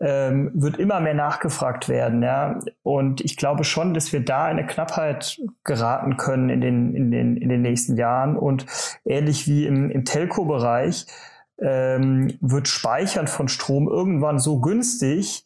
ähm, 0.00 0.50
wird 0.52 0.78
immer 0.78 0.98
mehr 0.98 1.14
nachgefragt 1.14 1.88
werden. 1.88 2.24
Ja? 2.24 2.58
Und 2.82 3.20
ich 3.20 3.36
glaube 3.36 3.62
schon, 3.62 3.94
dass 3.94 4.12
wir 4.12 4.24
da 4.24 4.50
in 4.50 4.58
eine 4.58 4.66
Knappheit 4.66 5.40
geraten 5.62 6.16
können 6.16 6.50
in 6.50 6.60
den, 6.60 6.94
in 6.96 7.12
den, 7.12 7.36
in 7.36 7.48
den 7.48 7.62
nächsten 7.62 7.96
Jahren. 7.96 8.36
Und 8.36 8.66
ähnlich 9.04 9.46
wie 9.46 9.66
im, 9.66 9.90
im 9.90 10.04
Telco-Bereich 10.04 11.06
ähm, 11.60 12.36
wird 12.40 12.66
Speichern 12.66 13.28
von 13.28 13.46
Strom 13.46 13.86
irgendwann 13.86 14.40
so 14.40 14.60
günstig, 14.60 15.44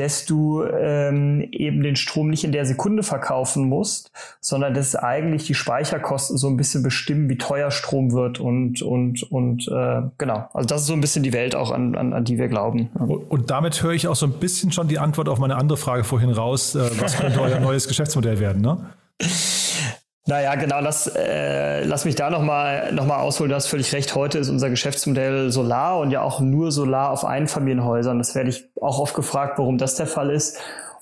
dass 0.00 0.24
du 0.24 0.62
ähm, 0.64 1.46
eben 1.52 1.82
den 1.82 1.96
Strom 1.96 2.30
nicht 2.30 2.44
in 2.44 2.52
der 2.52 2.64
Sekunde 2.64 3.02
verkaufen 3.02 3.68
musst, 3.68 4.10
sondern 4.40 4.74
dass 4.74 4.94
eigentlich 4.94 5.46
die 5.46 5.54
Speicherkosten 5.54 6.38
so 6.38 6.48
ein 6.48 6.56
bisschen 6.56 6.82
bestimmen, 6.82 7.28
wie 7.28 7.36
teuer 7.36 7.70
Strom 7.70 8.12
wird 8.12 8.40
und 8.40 8.80
und 8.82 9.22
und 9.30 9.68
äh, 9.68 10.02
genau. 10.18 10.48
Also 10.52 10.66
das 10.68 10.82
ist 10.82 10.86
so 10.86 10.92
ein 10.92 11.00
bisschen 11.00 11.22
die 11.22 11.32
Welt 11.32 11.56
auch 11.56 11.72
an, 11.72 11.96
an, 11.96 12.12
an 12.12 12.24
die 12.24 12.38
wir 12.38 12.48
glauben. 12.48 12.90
Und 13.28 13.50
damit 13.50 13.82
höre 13.82 13.92
ich 13.92 14.06
auch 14.08 14.16
so 14.16 14.26
ein 14.26 14.32
bisschen 14.32 14.72
schon 14.72 14.88
die 14.88 14.98
Antwort 14.98 15.28
auf 15.28 15.38
meine 15.38 15.56
andere 15.56 15.76
Frage 15.76 16.04
vorhin 16.04 16.30
raus. 16.30 16.74
Äh, 16.74 16.90
was 17.00 17.18
könnte 17.18 17.40
euer 17.40 17.60
neues 17.60 17.88
Geschäftsmodell 17.88 18.38
werden? 18.38 18.62
Ne? 18.62 18.78
Naja, 20.28 20.56
genau, 20.56 20.80
lass, 20.80 21.06
äh, 21.16 21.84
lass 21.84 22.04
mich 22.04 22.14
da 22.14 22.28
nochmal 22.28 22.92
noch 22.92 23.06
mal 23.06 23.20
ausholen. 23.20 23.48
Du 23.48 23.56
hast 23.56 23.68
völlig 23.68 23.94
recht. 23.94 24.14
Heute 24.14 24.38
ist 24.38 24.50
unser 24.50 24.68
Geschäftsmodell 24.68 25.50
Solar 25.50 25.98
und 26.00 26.10
ja 26.10 26.20
auch 26.20 26.40
nur 26.40 26.70
Solar 26.70 27.12
auf 27.12 27.24
Einfamilienhäusern. 27.24 28.18
Das 28.18 28.34
werde 28.34 28.50
ich 28.50 28.68
auch 28.78 28.98
oft 28.98 29.14
gefragt, 29.14 29.58
warum 29.58 29.78
das 29.78 29.94
der 29.94 30.06
Fall 30.06 30.28
ist. 30.30 30.58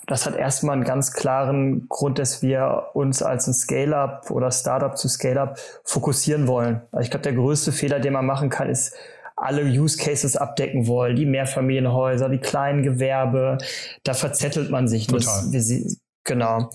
Das 0.07 0.27
hat 0.27 0.37
erstmal 0.37 0.75
einen 0.75 0.85
ganz 0.85 1.13
klaren 1.13 1.89
Grund, 1.89 2.21
dass 2.21 2.41
wir 2.41 2.91
uns 2.95 3.21
als 3.21 3.49
ein 3.49 3.55
Scale-up 3.55 4.31
oder 4.31 4.53
Startup 4.53 4.97
zu 4.97 5.09
Scale-up 5.09 5.59
fokussieren 5.83 6.47
wollen. 6.47 6.83
Also 6.93 7.03
ich 7.03 7.11
glaube, 7.11 7.25
der 7.25 7.33
größte 7.33 7.73
Fehler, 7.73 7.99
den 7.99 8.13
man 8.13 8.27
machen 8.27 8.49
kann, 8.49 8.71
ist, 8.71 8.95
alle 9.35 9.65
Use 9.65 9.99
Cases 9.99 10.37
abdecken 10.37 10.87
wollen, 10.87 11.17
die 11.17 11.27
Mehrfamilienhäuser, 11.27 12.29
die 12.29 12.39
kleinen 12.39 12.85
Gewerbe, 12.85 13.59
da 14.05 14.15
verzettelt 14.15 14.71
man 14.71 14.87
sich. 14.87 15.09
Total. 15.09 15.51
Das, 15.53 15.69
wir, 15.69 15.97
genau. 16.23 16.71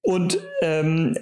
Und 0.00 0.38
ähm, 0.62 1.16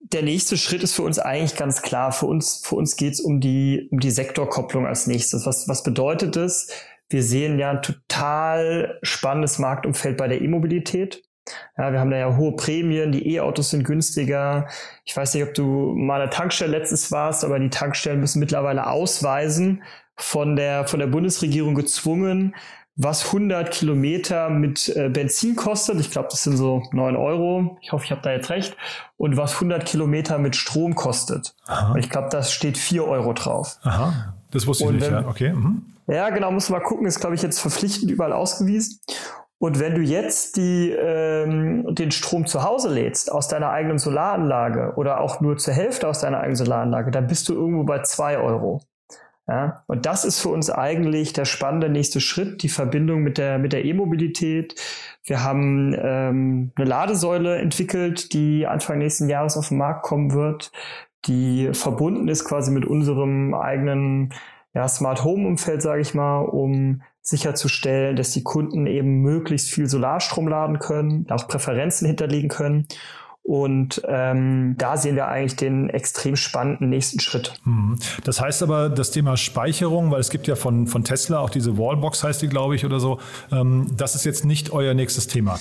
der 0.00 0.22
nächste 0.22 0.56
Schritt 0.56 0.82
ist 0.82 0.94
für 0.94 1.02
uns 1.02 1.18
eigentlich 1.18 1.56
ganz 1.56 1.82
klar. 1.82 2.12
Für 2.12 2.26
uns, 2.26 2.62
für 2.64 2.76
uns 2.76 2.96
geht 2.96 3.14
es 3.14 3.20
um 3.20 3.40
die, 3.40 3.88
um 3.90 4.00
die 4.00 4.10
Sektorkopplung 4.10 4.86
als 4.86 5.06
nächstes. 5.06 5.46
Was, 5.46 5.68
was 5.68 5.82
bedeutet 5.82 6.36
das? 6.36 6.68
Wir 7.08 7.22
sehen 7.22 7.58
ja 7.58 7.70
ein 7.70 7.82
total 7.82 8.98
spannendes 9.02 9.58
Marktumfeld 9.58 10.16
bei 10.16 10.28
der 10.28 10.40
E-Mobilität. 10.40 11.22
Ja, 11.78 11.92
wir 11.92 12.00
haben 12.00 12.10
da 12.10 12.18
ja 12.18 12.36
hohe 12.36 12.54
Prämien, 12.56 13.10
die 13.10 13.34
E-Autos 13.34 13.70
sind 13.70 13.84
günstiger. 13.84 14.68
Ich 15.04 15.16
weiß 15.16 15.34
nicht, 15.34 15.44
ob 15.44 15.54
du 15.54 15.94
mal 15.96 16.20
an 16.20 16.28
der 16.28 16.30
Tankstelle 16.30 16.76
letztes 16.76 17.10
warst, 17.10 17.44
aber 17.44 17.58
die 17.58 17.70
Tankstellen 17.70 18.20
müssen 18.20 18.40
mittlerweile 18.40 18.86
ausweisen, 18.88 19.82
von 20.16 20.56
der, 20.56 20.86
von 20.86 21.00
der 21.00 21.06
Bundesregierung 21.06 21.74
gezwungen, 21.74 22.54
was 23.00 23.26
100 23.26 23.70
Kilometer 23.70 24.50
mit 24.50 24.94
äh, 24.94 25.08
Benzin 25.08 25.54
kostet. 25.54 26.00
Ich 26.00 26.10
glaube, 26.10 26.28
das 26.30 26.42
sind 26.42 26.56
so 26.56 26.82
9 26.90 27.16
Euro. 27.16 27.78
Ich 27.80 27.92
hoffe, 27.92 28.04
ich 28.04 28.10
habe 28.10 28.20
da 28.22 28.32
jetzt 28.32 28.50
recht. 28.50 28.76
Und 29.16 29.36
was 29.36 29.54
100 29.54 29.86
Kilometer 29.86 30.38
mit 30.38 30.56
Strom 30.56 30.96
kostet. 30.96 31.54
Und 31.92 31.98
ich 31.98 32.10
glaube, 32.10 32.28
das 32.30 32.52
steht 32.52 32.76
4 32.76 33.06
Euro 33.06 33.32
drauf. 33.32 33.78
Aha, 33.82 34.34
das 34.50 34.66
wusste 34.66 34.84
ich 34.84 34.90
nicht. 34.90 35.06
Wenn, 35.06 35.22
ja, 35.22 35.28
okay. 35.28 35.52
Mhm. 35.52 35.94
Ja, 36.08 36.30
genau, 36.30 36.50
muss 36.50 36.70
man 36.70 36.80
mal 36.80 36.86
gucken. 36.86 37.06
Ist, 37.06 37.20
glaube 37.20 37.36
ich, 37.36 37.42
jetzt 37.42 37.60
verpflichtend 37.60 38.10
überall 38.10 38.32
ausgewiesen. 38.32 38.98
Und 39.60 39.78
wenn 39.78 39.94
du 39.94 40.00
jetzt 40.00 40.56
die, 40.56 40.90
ähm, 40.90 41.94
den 41.94 42.10
Strom 42.10 42.46
zu 42.46 42.64
Hause 42.64 42.92
lädst, 42.92 43.30
aus 43.30 43.46
deiner 43.46 43.70
eigenen 43.70 43.98
Solaranlage 43.98 44.94
oder 44.96 45.20
auch 45.20 45.40
nur 45.40 45.56
zur 45.56 45.74
Hälfte 45.74 46.08
aus 46.08 46.20
deiner 46.20 46.38
eigenen 46.38 46.56
Solaranlage, 46.56 47.12
dann 47.12 47.28
bist 47.28 47.48
du 47.48 47.54
irgendwo 47.54 47.84
bei 47.84 48.02
2 48.02 48.38
Euro. 48.38 48.80
Ja, 49.48 49.82
und 49.86 50.04
das 50.04 50.26
ist 50.26 50.40
für 50.40 50.50
uns 50.50 50.68
eigentlich 50.68 51.32
der 51.32 51.46
spannende 51.46 51.88
nächste 51.88 52.20
Schritt, 52.20 52.62
die 52.62 52.68
Verbindung 52.68 53.22
mit 53.22 53.38
der, 53.38 53.58
mit 53.58 53.72
der 53.72 53.82
E-Mobilität. 53.82 54.74
Wir 55.24 55.42
haben 55.42 55.96
ähm, 55.98 56.72
eine 56.76 56.86
Ladesäule 56.86 57.56
entwickelt, 57.56 58.34
die 58.34 58.66
Anfang 58.66 58.98
nächsten 58.98 59.30
Jahres 59.30 59.56
auf 59.56 59.68
den 59.68 59.78
Markt 59.78 60.02
kommen 60.02 60.34
wird, 60.34 60.70
die 61.24 61.70
verbunden 61.72 62.28
ist 62.28 62.44
quasi 62.44 62.70
mit 62.70 62.84
unserem 62.84 63.54
eigenen 63.54 64.34
ja, 64.74 64.86
Smart 64.86 65.24
Home 65.24 65.48
Umfeld, 65.48 65.80
sage 65.80 66.02
ich 66.02 66.12
mal, 66.12 66.40
um 66.40 67.00
sicherzustellen, 67.22 68.16
dass 68.16 68.32
die 68.32 68.42
Kunden 68.42 68.86
eben 68.86 69.22
möglichst 69.22 69.70
viel 69.70 69.86
Solarstrom 69.86 70.46
laden 70.46 70.78
können, 70.78 71.26
auch 71.30 71.48
Präferenzen 71.48 72.06
hinterlegen 72.06 72.50
können 72.50 72.86
und 73.48 74.02
ähm, 74.06 74.74
da 74.76 74.98
sehen 74.98 75.16
wir 75.16 75.28
eigentlich 75.28 75.56
den 75.56 75.88
extrem 75.88 76.36
spannenden 76.36 76.90
nächsten 76.90 77.18
Schritt. 77.18 77.54
Mhm. 77.64 77.98
Das 78.22 78.42
heißt 78.42 78.62
aber, 78.62 78.90
das 78.90 79.10
Thema 79.10 79.38
Speicherung, 79.38 80.10
weil 80.10 80.20
es 80.20 80.28
gibt 80.28 80.46
ja 80.46 80.54
von, 80.54 80.86
von 80.86 81.02
Tesla 81.02 81.38
auch 81.38 81.48
diese 81.48 81.78
Wallbox, 81.78 82.22
heißt 82.22 82.42
die, 82.42 82.48
glaube 82.48 82.76
ich, 82.76 82.84
oder 82.84 83.00
so, 83.00 83.20
ähm, 83.50 83.90
das 83.96 84.14
ist 84.14 84.24
jetzt 84.24 84.44
nicht 84.44 84.70
euer 84.70 84.92
nächstes 84.92 85.28
Thema. 85.28 85.58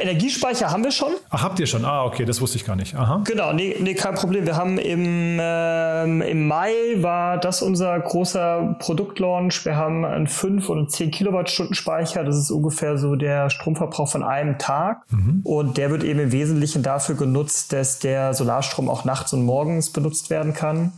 Energiespeicher 0.00 0.70
haben 0.70 0.84
wir 0.84 0.90
schon. 0.90 1.12
Ach, 1.30 1.42
habt 1.42 1.60
ihr 1.60 1.66
schon? 1.66 1.84
Ah, 1.84 2.04
okay, 2.04 2.24
das 2.24 2.40
wusste 2.40 2.56
ich 2.56 2.64
gar 2.64 2.76
nicht. 2.76 2.94
Aha. 2.94 3.22
Genau, 3.24 3.52
nee, 3.52 3.76
nee 3.80 3.94
kein 3.94 4.14
Problem. 4.14 4.46
Wir 4.46 4.56
haben 4.56 4.78
im, 4.78 5.38
ähm, 5.40 6.22
im 6.22 6.46
Mai 6.46 6.72
war 6.96 7.38
das 7.38 7.62
unser 7.62 7.98
großer 7.98 8.76
Produktlaunch. 8.78 9.64
Wir 9.64 9.76
haben 9.76 10.04
einen 10.04 10.26
5 10.26 10.68
und 10.68 10.90
10 10.90 11.10
Kilowattstunden 11.10 11.74
Speicher. 11.74 12.24
Das 12.24 12.36
ist 12.36 12.50
ungefähr 12.50 12.98
so 12.98 13.16
der 13.16 13.50
Stromverbrauch 13.50 14.08
von 14.08 14.22
einem 14.22 14.58
Tag. 14.58 15.02
Mhm. 15.10 15.40
Und 15.44 15.76
der 15.76 15.90
wird 15.90 16.04
eben 16.04 16.20
im 16.20 16.32
Wesentlichen 16.32 16.82
dafür 16.82 17.14
genutzt, 17.14 17.72
dass 17.72 17.98
der 17.98 18.34
Solarstrom 18.34 18.88
auch 18.88 19.04
nachts 19.04 19.32
und 19.32 19.44
morgens 19.44 19.90
benutzt 19.90 20.30
werden 20.30 20.54
kann. 20.54 20.92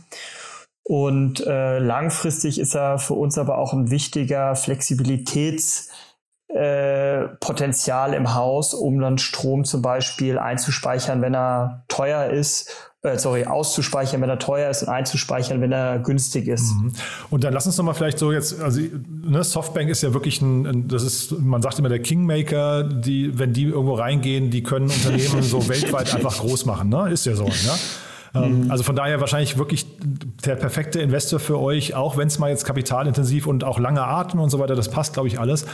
Und 0.83 1.45
äh, 1.45 1.79
langfristig 1.79 2.59
ist 2.59 2.75
er 2.75 2.97
für 2.97 3.13
uns 3.13 3.37
aber 3.37 3.57
auch 3.57 3.73
ein 3.73 3.91
wichtiger 3.91 4.53
Flexibilitäts- 4.53 5.90
äh, 6.53 7.27
Potenzial 7.39 8.13
im 8.13 8.35
Haus, 8.35 8.73
um 8.73 8.99
dann 8.99 9.17
Strom 9.17 9.63
zum 9.63 9.81
Beispiel 9.81 10.37
einzuspeichern, 10.37 11.21
wenn 11.21 11.33
er 11.33 11.83
teuer 11.87 12.29
ist 12.29 12.91
äh, 13.03 13.17
sorry, 13.17 13.45
auszuspeichern, 13.45 14.21
wenn 14.21 14.29
er 14.29 14.37
teuer 14.37 14.69
ist 14.69 14.83
und 14.83 14.89
einzuspeichern, 14.89 15.59
wenn 15.59 15.71
er 15.71 15.99
günstig 15.99 16.47
ist. 16.47 16.75
Mhm. 16.75 16.93
Und 17.31 17.43
dann 17.43 17.53
lass 17.53 17.65
uns 17.65 17.77
noch 17.77 17.85
mal 17.85 17.93
vielleicht 17.93 18.19
so 18.19 18.31
jetzt, 18.31 18.61
also 18.61 18.79
ne, 18.79 19.43
Softbank 19.43 19.89
ist 19.89 20.03
ja 20.03 20.13
wirklich 20.13 20.39
ein, 20.41 20.87
das 20.87 21.03
ist, 21.03 21.31
man 21.39 21.63
sagt 21.63 21.79
immer 21.79 21.89
der 21.89 21.99
Kingmaker, 21.99 22.83
die, 22.83 23.39
wenn 23.39 23.53
die 23.53 23.63
irgendwo 23.63 23.95
reingehen, 23.95 24.51
die 24.51 24.61
können 24.61 24.85
Unternehmen 24.85 25.41
so 25.41 25.67
weltweit 25.69 26.13
einfach 26.13 26.37
groß 26.39 26.65
machen, 26.65 26.89
ne? 26.89 27.09
Ist 27.09 27.25
ja 27.25 27.33
so, 27.33 27.45
ne? 27.45 27.51
Ähm, 28.33 28.65
mhm. 28.65 28.71
Also 28.71 28.83
von 28.83 28.95
daher 28.95 29.19
wahrscheinlich 29.19 29.57
wirklich 29.57 29.87
der 30.45 30.55
perfekte 30.55 31.01
Investor 31.01 31.39
für 31.39 31.59
euch, 31.59 31.95
auch 31.95 32.17
wenn 32.17 32.27
es 32.27 32.37
mal 32.37 32.49
jetzt 32.49 32.65
kapitalintensiv 32.65 33.47
und 33.47 33.63
auch 33.63 33.79
lange 33.79 34.03
Atem 34.03 34.39
und 34.39 34.51
so 34.51 34.59
weiter, 34.59 34.75
das 34.75 34.89
passt, 34.89 35.13
glaube 35.13 35.27
ich, 35.27 35.39
alles. 35.39 35.65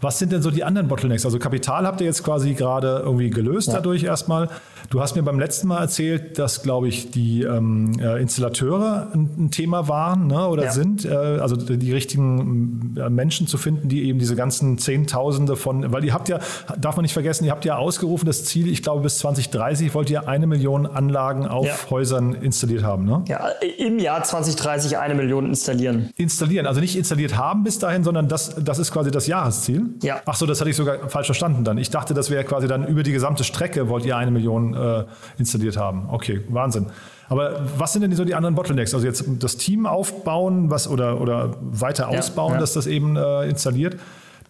Was 0.00 0.18
sind 0.18 0.32
denn 0.32 0.40
so 0.40 0.50
die 0.50 0.64
anderen 0.64 0.88
Bottlenecks? 0.88 1.24
Also 1.24 1.38
Kapital 1.38 1.86
habt 1.86 2.00
ihr 2.00 2.06
jetzt 2.06 2.24
quasi 2.24 2.54
gerade 2.54 3.02
irgendwie 3.04 3.30
gelöst 3.30 3.68
ja. 3.68 3.74
dadurch 3.74 4.02
erstmal. 4.02 4.48
Du 4.88 5.00
hast 5.00 5.14
mir 5.14 5.22
beim 5.22 5.38
letzten 5.38 5.68
Mal 5.68 5.80
erzählt, 5.80 6.38
dass, 6.38 6.62
glaube 6.62 6.88
ich, 6.88 7.10
die 7.10 7.42
ähm, 7.42 7.92
äh, 8.00 8.20
Installateure 8.20 9.08
ein, 9.12 9.30
ein, 9.38 9.50
Thema 9.50 9.88
waren 9.88 10.26
ne, 10.26 10.48
oder 10.48 10.64
ja. 10.64 10.72
sind. 10.72 11.04
Äh, 11.04 11.10
also 11.10 11.54
die 11.54 11.92
richtigen 11.92 12.96
äh, 12.96 13.10
Menschen 13.10 13.46
zu 13.46 13.58
finden, 13.58 13.88
die 13.88 14.04
eben 14.08 14.18
diese 14.18 14.34
ganzen 14.34 14.78
Zehntausende 14.78 15.54
von, 15.54 15.92
weil 15.92 16.04
ihr 16.04 16.14
habt 16.14 16.28
ja, 16.28 16.40
darf 16.78 16.96
man 16.96 17.02
nicht 17.02 17.12
vergessen, 17.12 17.44
ihr 17.44 17.52
habt 17.52 17.64
ja 17.64 17.76
ausgerufen, 17.76 18.26
das 18.26 18.44
Ziel, 18.46 18.68
ich 18.68 18.82
glaube, 18.82 19.02
bis 19.02 19.18
2030 19.18 19.94
wollt 19.94 20.10
ihr 20.10 20.26
eine 20.26 20.46
Million 20.46 20.86
Anlagen 20.86 21.46
auf 21.46 21.66
ja. 21.66 21.90
Häusern 21.90 22.34
installiert 22.34 22.82
haben. 22.82 23.04
Ne? 23.04 23.22
Ja, 23.28 23.48
im 23.78 23.98
Jahr 23.98 24.24
2030 24.24 24.98
eine 24.98 25.14
Million 25.14 25.46
installieren. 25.46 26.10
Installieren, 26.16 26.66
also 26.66 26.80
nicht 26.80 26.96
installiert 26.96 27.36
haben 27.36 27.62
bis 27.64 27.78
dahin, 27.78 28.02
sondern 28.02 28.28
das, 28.28 28.56
das 28.56 28.78
ist 28.78 28.92
quasi 28.92 29.10
das 29.10 29.26
Jahresziel. 29.26 29.89
Ja. 30.02 30.20
Ach 30.26 30.34
so, 30.34 30.46
das 30.46 30.60
hatte 30.60 30.70
ich 30.70 30.76
sogar 30.76 31.08
falsch 31.08 31.26
verstanden 31.26 31.64
dann. 31.64 31.78
Ich 31.78 31.90
dachte, 31.90 32.14
das 32.14 32.30
wäre 32.30 32.44
quasi 32.44 32.68
dann 32.68 32.86
über 32.86 33.02
die 33.02 33.12
gesamte 33.12 33.44
Strecke 33.44 33.88
wollt 33.88 34.04
ihr 34.04 34.16
eine 34.16 34.30
Million 34.30 34.74
äh, 34.74 35.04
installiert 35.38 35.76
haben. 35.76 36.08
Okay, 36.10 36.40
Wahnsinn. 36.48 36.86
Aber 37.28 37.60
was 37.78 37.92
sind 37.92 38.02
denn 38.02 38.14
so 38.14 38.24
die 38.24 38.34
anderen 38.34 38.54
Bottlenecks? 38.54 38.92
Also 38.92 39.06
jetzt 39.06 39.24
das 39.38 39.56
Team 39.56 39.86
aufbauen, 39.86 40.70
was 40.70 40.88
oder, 40.88 41.20
oder 41.20 41.54
weiter 41.60 42.08
ausbauen, 42.08 42.50
ja, 42.50 42.54
ja. 42.54 42.60
dass 42.60 42.72
das 42.72 42.86
eben 42.86 43.16
äh, 43.16 43.48
installiert. 43.48 43.96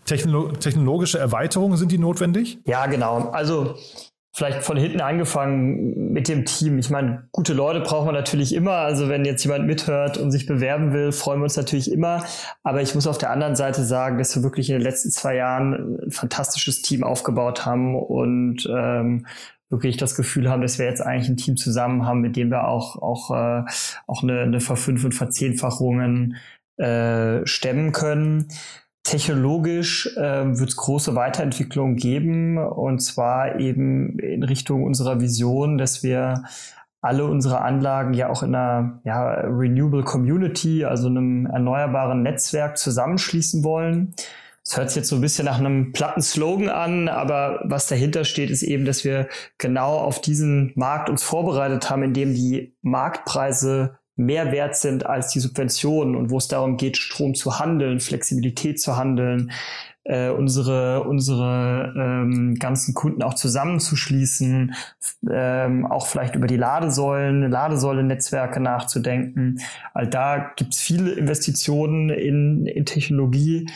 Technolo 0.07 0.49
technologische 0.53 1.19
Erweiterungen 1.19 1.77
sind 1.77 1.93
die 1.93 1.99
notwendig? 1.99 2.59
Ja, 2.65 2.87
genau. 2.87 3.31
Also 3.33 3.77
vielleicht 4.33 4.63
von 4.63 4.77
hinten 4.77 5.01
angefangen 5.01 6.13
mit 6.13 6.29
dem 6.29 6.45
Team. 6.45 6.79
Ich 6.79 6.89
meine, 6.89 7.29
gute 7.33 7.53
Leute 7.53 7.81
braucht 7.81 8.07
man 8.07 8.15
natürlich 8.15 8.55
immer. 8.55 8.73
Also 8.73 9.09
wenn 9.09 9.25
jetzt 9.25 9.43
jemand 9.45 9.67
mithört 9.67 10.19
und 10.19 10.31
sich 10.31 10.47
bewerben 10.47 10.93
will, 10.93 11.13
freuen 11.13 11.41
wir 11.41 11.45
uns 11.45 11.57
natürlich 11.57 11.91
immer. 11.91 12.25
Aber 12.63 12.81
ich 12.81 12.95
muss 12.95 13.07
auf 13.07 13.19
der 13.19 13.31
anderen 13.31 13.57
Seite 13.57 13.85
sagen, 13.85 14.19
dass 14.19 14.35
wir 14.37 14.43
wirklich 14.43 14.71
in 14.71 14.77
den 14.77 14.83
letzten 14.83 15.11
zwei 15.11 15.37
Jahren 15.37 15.99
ein 16.07 16.11
fantastisches 16.11 16.83
Team 16.83 17.03
aufgebaut 17.03 17.67
haben 17.67 17.97
und 17.97 18.69
ähm, 18.73 19.27
wirklich 19.69 19.97
das 19.97 20.15
Gefühl 20.15 20.49
haben, 20.49 20.63
dass 20.63 20.79
wir 20.79 20.87
jetzt 20.87 21.01
eigentlich 21.01 21.29
ein 21.29 21.37
Team 21.37 21.57
zusammen 21.57 22.07
haben, 22.07 22.21
mit 22.21 22.37
dem 22.37 22.51
wir 22.51 22.67
auch 22.69 23.01
auch 23.01 23.31
äh, 23.31 23.65
auch 24.07 24.23
eine, 24.23 24.41
eine 24.41 24.61
Verfünf- 24.61 25.05
und 25.05 25.13
Verzehnfachungen 25.13 26.37
äh, 26.77 27.47
stemmen 27.47 27.93
können. 27.93 28.49
Technologisch 29.03 30.15
äh, 30.17 30.59
wird 30.59 30.69
es 30.69 30.77
große 30.77 31.15
Weiterentwicklungen 31.15 31.97
geben 31.97 32.59
und 32.59 33.01
zwar 33.01 33.59
eben 33.59 34.19
in 34.19 34.43
Richtung 34.43 34.85
unserer 34.85 35.21
Vision, 35.21 35.79
dass 35.79 36.03
wir 36.03 36.45
alle 37.01 37.25
unsere 37.25 37.63
Anlagen 37.63 38.13
ja 38.13 38.29
auch 38.29 38.43
in 38.43 38.55
einer 38.55 39.01
ja, 39.05 39.33
Renewable 39.41 40.05
Community, 40.05 40.85
also 40.85 41.09
einem 41.09 41.47
erneuerbaren 41.47 42.23
Netzwerk 42.23 42.77
zusammenschließen 42.77 43.65
wollen. 43.65 44.15
Das 44.65 44.77
hört 44.77 44.91
sich 44.91 44.97
jetzt 44.97 45.09
so 45.09 45.17
ein 45.17 45.23
bisschen 45.23 45.47
nach 45.47 45.59
einem 45.59 45.93
platten 45.93 46.21
Slogan 46.21 46.69
an, 46.69 47.09
aber 47.09 47.61
was 47.65 47.89
dahinter 47.89 48.25
steht, 48.25 48.51
ist 48.51 48.63
eben, 48.63 48.85
dass 48.85 49.05
wir 49.05 49.29
genau 49.57 49.97
auf 49.97 50.21
diesen 50.21 50.73
Markt 50.75 51.09
uns 51.09 51.23
vorbereitet 51.23 51.89
haben, 51.89 52.03
in 52.03 52.13
dem 52.13 52.35
die 52.35 52.75
Marktpreise 52.83 53.99
mehr 54.17 54.53
wert 54.53 54.77
sind 54.77 55.07
als 55.07 55.29
die 55.29 55.41
Subventionen 55.41 56.15
und 56.17 56.31
wo 56.31 56.39
es 56.39 56.49
darum 56.49 56.77
geht, 56.77 56.97
Strom 56.97 57.35
zu 57.35 57.59
handeln, 57.59 58.01
Flexibilität 58.01 58.81
zu 58.81 58.97
handeln, 58.97 59.51
äh, 60.05 60.31
unsere, 60.31 61.05
unsere 61.05 61.93
ähm, 61.97 62.57
ganzen 62.59 62.95
Kunden 62.95 63.23
auch 63.23 63.35
zusammenzuschließen, 63.35 64.75
ähm, 65.31 65.87
auch 65.87 66.07
vielleicht 66.07 66.35
über 66.35 66.47
die 66.47 66.57
Ladesäulen, 66.57 67.51
Ladesäulennetzwerke 67.51 68.61
nachzudenken. 68.61 69.61
All 69.95 70.09
da 70.09 70.53
gibt 70.57 70.75
es 70.75 70.81
viele 70.81 71.13
Investitionen 71.13 72.11
in, 72.11 72.67
in 72.67 72.87
Technologie, 72.87 73.71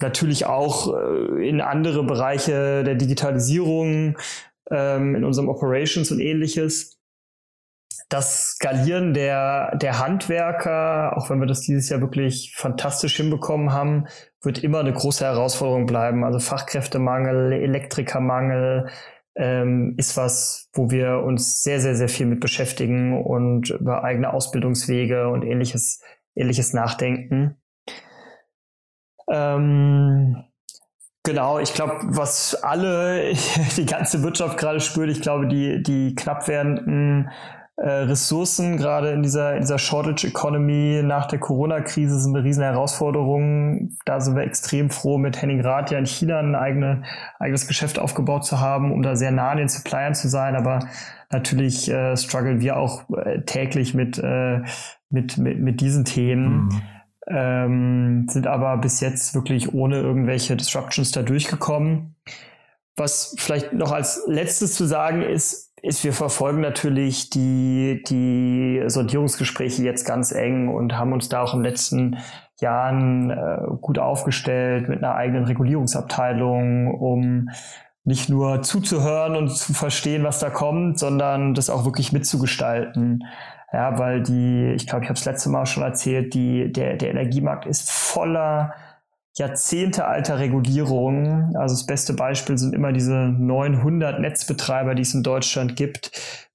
natürlich 0.00 0.46
auch 0.46 0.94
äh, 0.94 1.48
in 1.48 1.60
andere 1.60 2.04
Bereiche 2.04 2.84
der 2.84 2.94
Digitalisierung, 2.94 4.18
ähm, 4.70 5.14
in 5.14 5.24
unserem 5.24 5.48
Operations 5.48 6.10
und 6.10 6.20
ähnliches 6.20 6.93
das 8.14 8.52
Skalieren 8.52 9.12
der, 9.12 9.76
der 9.76 9.98
Handwerker, 9.98 11.16
auch 11.16 11.30
wenn 11.30 11.40
wir 11.40 11.48
das 11.48 11.62
dieses 11.62 11.88
Jahr 11.88 12.00
wirklich 12.00 12.54
fantastisch 12.56 13.16
hinbekommen 13.16 13.72
haben, 13.72 14.06
wird 14.40 14.62
immer 14.62 14.78
eine 14.78 14.92
große 14.92 15.24
Herausforderung 15.24 15.86
bleiben. 15.86 16.22
Also 16.22 16.38
Fachkräftemangel, 16.38 17.52
Elektrikermangel 17.52 18.88
ähm, 19.34 19.96
ist 19.98 20.16
was, 20.16 20.70
wo 20.74 20.92
wir 20.92 21.24
uns 21.24 21.64
sehr, 21.64 21.80
sehr, 21.80 21.96
sehr 21.96 22.08
viel 22.08 22.26
mit 22.26 22.38
beschäftigen 22.38 23.20
und 23.20 23.70
über 23.70 24.04
eigene 24.04 24.32
Ausbildungswege 24.32 25.28
und 25.28 25.42
ähnliches, 25.42 26.00
ähnliches 26.36 26.72
nachdenken. 26.72 27.56
Ähm, 29.28 30.44
Genau, 31.26 31.58
ich 31.58 31.72
glaube, 31.72 32.00
was 32.02 32.54
alle, 32.62 33.32
die 33.78 33.86
ganze 33.86 34.22
Wirtschaft 34.22 34.58
gerade 34.58 34.78
spürt, 34.78 35.08
ich 35.08 35.22
glaube, 35.22 35.48
die, 35.48 35.82
die 35.82 36.14
knapp 36.14 36.46
werdenden 36.48 37.30
äh, 37.76 37.88
Ressourcen, 37.88 38.76
gerade 38.76 39.10
in 39.10 39.22
dieser, 39.22 39.54
in 39.54 39.62
dieser 39.62 39.78
Shortage 39.78 40.28
Economy 40.28 41.02
nach 41.02 41.26
der 41.26 41.40
Corona-Krise 41.40 42.20
sind 42.20 42.36
eine 42.36 42.44
riesen 42.44 42.62
Herausforderung. 42.62 43.96
Da 44.04 44.20
sind 44.20 44.36
wir 44.36 44.44
extrem 44.44 44.90
froh, 44.90 45.18
mit 45.18 45.42
Henning 45.42 45.60
Rath 45.60 45.90
ja 45.90 45.98
in 45.98 46.06
China 46.06 46.38
ein 46.38 46.54
eigene, 46.54 47.02
eigenes 47.40 47.66
Geschäft 47.66 47.98
aufgebaut 47.98 48.44
zu 48.44 48.60
haben, 48.60 48.92
um 48.92 49.02
da 49.02 49.16
sehr 49.16 49.32
nah 49.32 49.50
an 49.50 49.58
den 49.58 49.68
Suppliern 49.68 50.14
zu 50.14 50.28
sein. 50.28 50.54
Aber 50.54 50.86
natürlich 51.32 51.90
äh, 51.90 52.16
strugglen 52.16 52.60
wir 52.60 52.76
auch 52.76 53.10
äh, 53.10 53.42
täglich 53.42 53.92
mit, 53.92 54.18
äh, 54.18 54.60
mit, 55.10 55.36
mit, 55.36 55.58
mit 55.58 55.80
diesen 55.80 56.04
Themen. 56.04 56.66
Mhm. 56.66 56.82
Ähm, 57.26 58.26
sind 58.28 58.46
aber 58.46 58.76
bis 58.76 59.00
jetzt 59.00 59.34
wirklich 59.34 59.74
ohne 59.74 59.96
irgendwelche 59.96 60.56
Disruptions 60.56 61.10
da 61.10 61.22
durchgekommen. 61.22 62.14
Was 62.96 63.34
vielleicht 63.38 63.72
noch 63.72 63.90
als 63.90 64.22
letztes 64.28 64.74
zu 64.74 64.84
sagen 64.84 65.22
ist, 65.22 65.73
ist, 65.84 66.02
wir 66.02 66.14
verfolgen 66.14 66.62
natürlich 66.62 67.28
die, 67.28 68.02
die 68.08 68.82
Sondierungsgespräche 68.86 69.82
jetzt 69.82 70.06
ganz 70.06 70.32
eng 70.32 70.68
und 70.68 70.96
haben 70.96 71.12
uns 71.12 71.28
da 71.28 71.42
auch 71.42 71.52
den 71.52 71.62
letzten 71.62 72.16
Jahren 72.58 73.30
äh, 73.30 73.58
gut 73.82 73.98
aufgestellt 73.98 74.88
mit 74.88 75.04
einer 75.04 75.14
eigenen 75.14 75.44
Regulierungsabteilung, 75.44 76.94
um 76.94 77.50
nicht 78.02 78.30
nur 78.30 78.62
zuzuhören 78.62 79.36
und 79.36 79.50
zu 79.50 79.74
verstehen, 79.74 80.24
was 80.24 80.38
da 80.38 80.48
kommt, 80.48 80.98
sondern 80.98 81.52
das 81.52 81.68
auch 81.68 81.84
wirklich 81.84 82.12
mitzugestalten. 82.12 83.24
Ja, 83.70 83.98
weil 83.98 84.22
die, 84.22 84.72
ich 84.74 84.86
glaube, 84.86 85.04
ich 85.04 85.10
habe 85.10 85.18
es 85.18 85.24
letzte 85.26 85.50
Mal 85.50 85.66
schon 85.66 85.82
erzählt, 85.82 86.32
die, 86.32 86.72
der, 86.72 86.96
der 86.96 87.10
Energiemarkt 87.10 87.66
ist 87.66 87.90
voller 87.90 88.72
Jahrzehnte 89.36 90.06
alter 90.06 90.38
Regulierungen. 90.38 91.56
Also 91.56 91.74
das 91.74 91.86
beste 91.86 92.14
Beispiel 92.14 92.56
sind 92.56 92.74
immer 92.74 92.92
diese 92.92 93.14
900 93.14 94.20
Netzbetreiber, 94.20 94.94
die 94.94 95.02
es 95.02 95.14
in 95.14 95.22
Deutschland 95.22 95.76
gibt, 95.76 96.12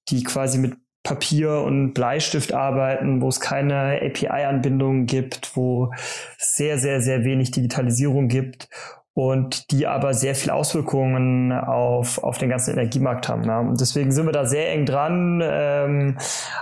die 0.08 0.22
quasi 0.22 0.58
mit 0.58 0.76
Papier 1.02 1.62
und 1.62 1.94
Bleistift 1.94 2.52
arbeiten, 2.52 3.22
wo 3.22 3.28
es 3.28 3.40
keine 3.40 4.00
API-Anbindungen 4.02 5.06
gibt, 5.06 5.56
wo 5.56 5.92
sehr, 6.38 6.78
sehr, 6.78 7.00
sehr 7.00 7.24
wenig 7.24 7.52
Digitalisierung 7.52 8.28
gibt 8.28 8.68
und 9.12 9.70
die 9.72 9.86
aber 9.86 10.14
sehr 10.14 10.34
viel 10.34 10.50
Auswirkungen 10.50 11.52
auf, 11.52 12.22
auf 12.22 12.38
den 12.38 12.48
ganzen 12.48 12.72
Energiemarkt 12.72 13.28
haben. 13.28 13.44
Ja. 13.44 13.58
Und 13.58 13.80
deswegen 13.80 14.12
sind 14.12 14.26
wir 14.26 14.32
da 14.32 14.44
sehr 14.44 14.72
eng 14.72 14.86
dran. 14.86 15.42
Ähm, 15.42 16.16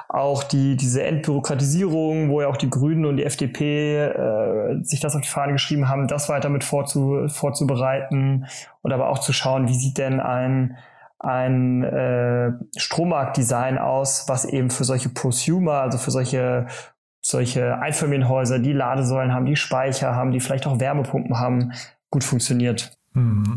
auch 0.08 0.42
die, 0.42 0.76
diese 0.76 1.02
Entbürokratisierung, 1.02 2.30
wo 2.30 2.40
ja 2.40 2.48
auch 2.48 2.56
die 2.56 2.70
Grünen 2.70 3.04
und 3.04 3.18
die 3.18 3.24
FDP 3.24 3.96
äh, 3.96 4.82
sich 4.82 5.00
das 5.00 5.14
auf 5.14 5.20
die 5.20 5.28
Fahne 5.28 5.52
geschrieben 5.52 5.88
haben, 5.88 6.08
das 6.08 6.28
weiter 6.28 6.48
mit 6.48 6.64
vorzu, 6.64 7.28
vorzubereiten 7.28 8.46
und 8.82 8.92
aber 8.92 9.10
auch 9.10 9.18
zu 9.18 9.32
schauen, 9.32 9.68
wie 9.68 9.74
sieht 9.74 9.98
denn 9.98 10.20
ein 10.20 10.76
ein 11.20 11.82
äh, 11.82 12.52
Strommarktdesign 12.76 13.76
aus, 13.76 14.28
was 14.28 14.44
eben 14.44 14.70
für 14.70 14.84
solche 14.84 15.08
Prosumer, 15.08 15.80
also 15.80 15.98
für 15.98 16.12
solche 16.12 16.66
solche 17.20 17.76
Einfamilienhäuser, 17.78 18.60
die 18.60 18.72
Ladesäulen 18.72 19.34
haben, 19.34 19.44
die 19.44 19.56
Speicher 19.56 20.14
haben, 20.14 20.30
die 20.30 20.40
vielleicht 20.40 20.66
auch 20.66 20.78
Wärmepumpen 20.78 21.38
haben, 21.38 21.72
gut 22.10 22.24
funktioniert. 22.24 22.92
Mhm. 23.14 23.56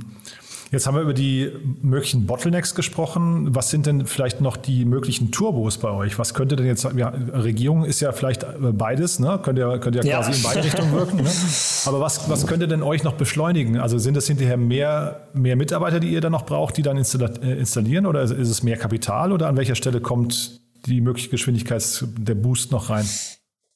Jetzt 0.72 0.88
haben 0.88 0.96
wir 0.96 1.02
über 1.02 1.14
die 1.14 1.52
möglichen 1.82 2.26
Bottlenecks 2.26 2.76
gesprochen. 2.76 3.54
Was 3.54 3.70
sind 3.70 3.88
denn 3.88 4.06
vielleicht 4.06 4.40
noch 4.40 4.56
die 4.56 4.86
möglichen 4.86 5.30
Turbos 5.30 5.78
bei 5.78 5.90
euch? 5.92 6.18
Was 6.18 6.34
könnte 6.34 6.56
denn 6.56 6.66
jetzt, 6.66 6.88
ja, 6.96 7.10
Regierung 7.10 7.84
ist 7.84 8.00
ja 8.00 8.14
vielleicht 8.14 8.46
beides, 8.58 9.20
ne? 9.20 9.38
Könnt 9.44 9.60
ihr, 9.60 9.80
könnt 9.80 9.98
ihr 9.98 10.06
ja. 10.06 10.22
quasi 10.22 10.38
in 10.38 10.44
beide 10.44 10.64
Richtungen 10.64 10.94
wirken. 10.94 11.18
Ne? 11.18 11.30
Aber 11.86 12.00
was, 12.00 12.30
was 12.30 12.48
könnte 12.48 12.70
denn 12.70 12.84
euch 12.84 13.04
noch 13.04 13.16
beschleunigen? 13.16 13.80
Also 13.80 13.98
sind 13.98 14.16
es 14.16 14.28
hinterher 14.28 14.56
mehr, 14.56 15.28
mehr 15.34 15.58
Mitarbeiter, 15.58 16.00
die 16.00 16.10
ihr 16.10 16.22
dann 16.22 16.32
noch 16.32 16.46
braucht, 16.46 16.78
die 16.78 16.84
dann 16.84 16.96
äh, 16.96 17.02
installieren? 17.02 18.06
Oder 18.06 18.22
ist 18.22 18.32
es 18.32 18.64
mehr 18.64 18.78
Kapital? 18.78 19.34
Oder 19.34 19.50
an 19.50 19.58
welcher 19.58 19.76
Stelle 19.76 20.00
kommt 20.00 20.62
die 20.86 21.02
mögliche 21.02 21.30
Geschwindigkeit, 21.30 21.84
der 22.18 22.36
Boost 22.36 22.72
noch 22.72 22.90
rein? 22.90 23.06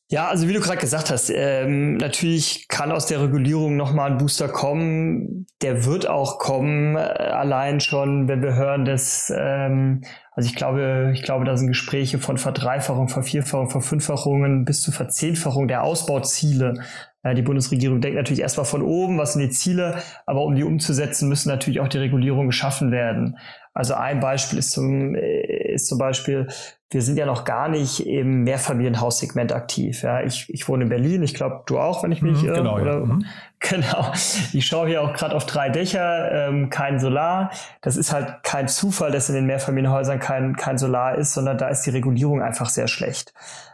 Ja, 0.08 0.28
also 0.28 0.48
wie 0.48 0.54
du 0.54 0.60
gerade 0.60 0.78
gesagt 0.78 1.10
hast, 1.10 1.32
ähm, 1.32 1.98
natürlich 1.98 2.68
kann 2.68 2.92
aus 2.92 3.08
der 3.08 3.24
Regulierung 3.24 3.76
nochmal 3.76 4.12
ein 4.12 4.18
Booster 4.20 4.48
kommen. 4.48 5.48
Der 5.64 5.84
wird 5.86 6.08
auch 6.08 6.38
kommen, 6.38 6.96
äh, 6.96 7.00
allein 7.00 7.80
schon, 7.80 8.28
wenn 8.28 8.44
wir 8.44 8.54
hören, 8.54 8.86
dass, 8.86 9.34
ähm, 9.36 10.04
also 10.34 10.48
ich 10.48 10.56
glaube, 10.56 11.12
ich 11.16 11.24
glaube, 11.24 11.46
da 11.46 11.58
sind 11.58 11.70
Gespräche 11.70 12.20
von 12.20 12.38
Verdreifachung, 12.38 13.08
Vervierfachung, 13.08 13.72
Verfünffachungen 13.72 14.64
bis 14.64 14.82
zur 14.82 14.94
Verzehnfachung 14.94 15.68
der 15.68 15.84
Ausbauziele. 15.84 16.76
Äh, 17.24 17.34
die 17.34 17.42
Bundesregierung 17.42 18.00
denkt 18.00 18.16
natürlich 18.18 18.42
erstmal 18.42 18.68
von 18.68 18.84
oben, 18.84 19.18
was 19.18 19.34
sind 19.34 19.42
die 19.42 19.50
Ziele, 19.50 20.04
aber 20.28 20.44
um 20.44 20.54
die 20.54 20.64
umzusetzen, 20.64 21.30
müssen 21.30 21.50
natürlich 21.50 21.80
auch 21.80 21.88
die 21.88 21.98
Regulierungen 21.98 22.50
geschaffen 22.50 22.92
werden. 22.92 23.40
Also 23.74 23.96
ein 23.96 24.20
Beispiel 24.20 24.60
ist 24.60 24.72
zum, 24.72 25.16
äh, 25.16 25.55
ist 25.76 25.88
zum 25.88 25.98
Beispiel, 25.98 26.48
wir 26.90 27.02
sind 27.02 27.18
ja 27.18 27.26
noch 27.26 27.44
gar 27.44 27.68
nicht 27.68 28.06
im 28.08 28.44
Mehrfamilienhaussegment 28.44 29.52
aktiv. 29.52 30.04
Ja, 30.04 30.22
ich, 30.22 30.50
ich 30.50 30.68
wohne 30.70 30.84
in 30.84 30.90
Berlin, 30.90 31.24
ich 31.24 31.34
glaube, 31.34 31.64
du 31.66 31.78
auch, 31.78 32.04
wenn 32.04 32.12
ich 32.12 32.22
mich 32.22 32.42
mhm, 32.42 32.54
genau, 32.54 32.80
oder, 32.80 33.00
ja. 33.00 33.06
mhm. 33.06 33.26
genau. 33.60 34.12
Ich 34.54 34.66
schaue 34.66 34.88
hier 34.88 35.02
auch 35.02 35.14
gerade 35.14 35.36
auf 35.36 35.46
drei 35.46 35.70
Dächer, 35.70 36.48
ähm, 36.48 36.70
kein 36.70 37.00
Solar. 37.00 37.52
Das 37.82 37.98
ist 37.98 38.14
halt 38.14 38.44
kein 38.44 38.68
Zufall, 38.68 39.12
dass 39.12 39.30
in 39.30 39.36
den 39.36 39.46
Mehrfamilienhäusern 39.46 40.20
kein, 40.20 40.56
kein 40.56 40.78
Solar 40.78 41.16
ist, 41.16 41.34
sondern 41.34 41.58
da 41.58 41.68
ist 41.68 41.82
die 41.82 41.92
Regulierung 41.92 42.42
einfach 42.42 42.70
sehr 42.70 42.88
schlecht. 42.88 43.34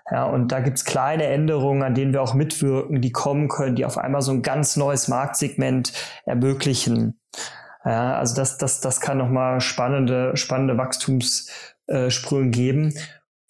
Ja, 0.10 0.24
und 0.24 0.52
da 0.52 0.60
gibt's 0.60 0.84
kleine 0.84 1.26
Änderungen, 1.26 1.84
an 1.84 1.94
denen 1.94 2.14
wir 2.14 2.22
auch 2.22 2.34
mitwirken, 2.34 3.02
die 3.02 3.12
kommen 3.12 3.48
können, 3.50 3.76
die 3.76 3.86
auf 3.86 3.98
einmal 3.98 4.22
so 4.22 4.32
ein 4.32 4.42
ganz 4.42 4.78
neues 4.78 5.08
Marktsegment 5.08 5.94
ermöglichen. 6.26 7.20
Ja, 7.86 8.16
also 8.16 8.36
das, 8.36 8.58
das, 8.58 8.80
das 8.80 9.00
kann 9.00 9.18
nochmal 9.18 9.62
spannende, 9.62 10.36
spannende 10.36 10.78
Wachstumssprünge 11.92 12.52
geben. 12.52 12.94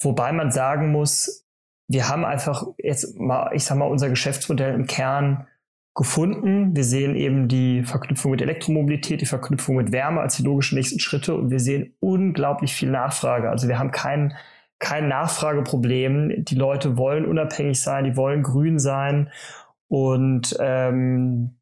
Wobei 0.02 0.32
man 0.32 0.52
sagen 0.52 0.92
muss, 0.92 1.46
wir 1.88 2.10
haben 2.10 2.26
einfach 2.26 2.66
jetzt 2.78 3.20
mal, 3.20 3.52
ich 3.54 3.64
sag 3.64 3.78
mal, 3.78 3.86
unser 3.86 4.10
Geschäftsmodell 4.10 4.74
im 4.74 4.88
Kern 4.88 5.48
gefunden. 5.94 6.76
Wir 6.76 6.86
sehen 6.86 7.16
eben 7.16 7.48
die 7.50 7.84
Verknüpfung 7.84 8.32
mit 8.32 8.42
Elektromobilität, 8.42 9.22
die 9.22 9.26
Verknüpfung 9.26 9.76
mit 9.76 9.92
Wärme 9.92 10.22
als 10.22 10.38
die 10.38 10.44
logischen 10.44 10.78
nächsten 10.78 11.00
Schritte 11.00 11.36
und 11.36 11.52
wir 11.52 11.60
sehen 11.60 11.94
unglaublich 12.00 12.74
viel 12.74 12.90
Nachfrage. 12.90 13.50
Also 13.50 13.68
wir 13.68 13.78
haben 13.78 13.92
kein, 13.92 14.34
kein 14.80 15.10
Nachfrageproblem. 15.10 16.46
Die 16.46 16.56
Leute 16.56 16.98
wollen 16.98 17.26
unabhängig 17.26 17.82
sein, 17.82 18.06
die 18.06 18.16
wollen 18.16 18.42
grün 18.42 18.80
sein 18.80 19.30
und 19.90 20.56
ähm, 20.62 21.58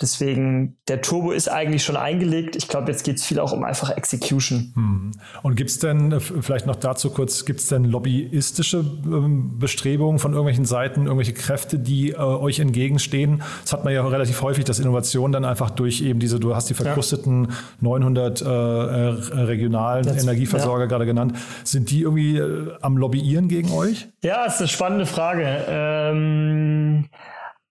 Deswegen, 0.00 0.78
der 0.88 1.00
Turbo 1.00 1.30
ist 1.30 1.48
eigentlich 1.48 1.84
schon 1.84 1.96
eingelegt. 1.96 2.56
Ich 2.56 2.66
glaube, 2.66 2.90
jetzt 2.90 3.04
geht 3.04 3.18
es 3.18 3.24
viel 3.24 3.38
auch 3.38 3.52
um 3.52 3.62
einfach 3.62 3.90
Execution. 3.90 4.72
Hm. 4.74 5.12
Und 5.42 5.54
gibt 5.54 5.70
es 5.70 5.78
denn, 5.78 6.10
äh, 6.10 6.18
vielleicht 6.18 6.66
noch 6.66 6.74
dazu 6.74 7.10
kurz, 7.10 7.44
gibt 7.44 7.60
es 7.60 7.68
denn 7.68 7.84
lobbyistische 7.84 8.78
ähm, 8.78 9.58
Bestrebungen 9.60 10.18
von 10.18 10.32
irgendwelchen 10.32 10.64
Seiten, 10.64 11.02
irgendwelche 11.02 11.34
Kräfte, 11.34 11.78
die 11.78 12.10
äh, 12.10 12.16
euch 12.16 12.58
entgegenstehen? 12.58 13.42
Das 13.62 13.72
hat 13.72 13.84
man 13.84 13.94
ja 13.94 14.04
relativ 14.04 14.42
häufig, 14.42 14.64
dass 14.64 14.80
Innovation 14.80 15.30
dann 15.30 15.44
einfach 15.44 15.70
durch 15.70 16.00
eben 16.02 16.18
diese, 16.18 16.40
du 16.40 16.56
hast 16.56 16.68
die 16.68 16.74
verkrusteten 16.74 17.44
ja. 17.44 17.56
900 17.80 18.40
äh, 18.40 18.44
regionalen 18.44 20.04
das, 20.04 20.20
Energieversorger 20.20 20.84
ja. 20.84 20.88
gerade 20.88 21.06
genannt. 21.06 21.36
Sind 21.62 21.90
die 21.90 22.02
irgendwie 22.02 22.38
äh, 22.38 22.72
am 22.80 22.96
Lobbyieren 22.96 23.46
gegen 23.46 23.70
euch? 23.70 24.08
Ja, 24.24 24.44
das 24.44 24.54
ist 24.54 24.60
eine 24.62 24.68
spannende 24.68 25.06
Frage. 25.06 25.64
Ähm, 25.68 27.08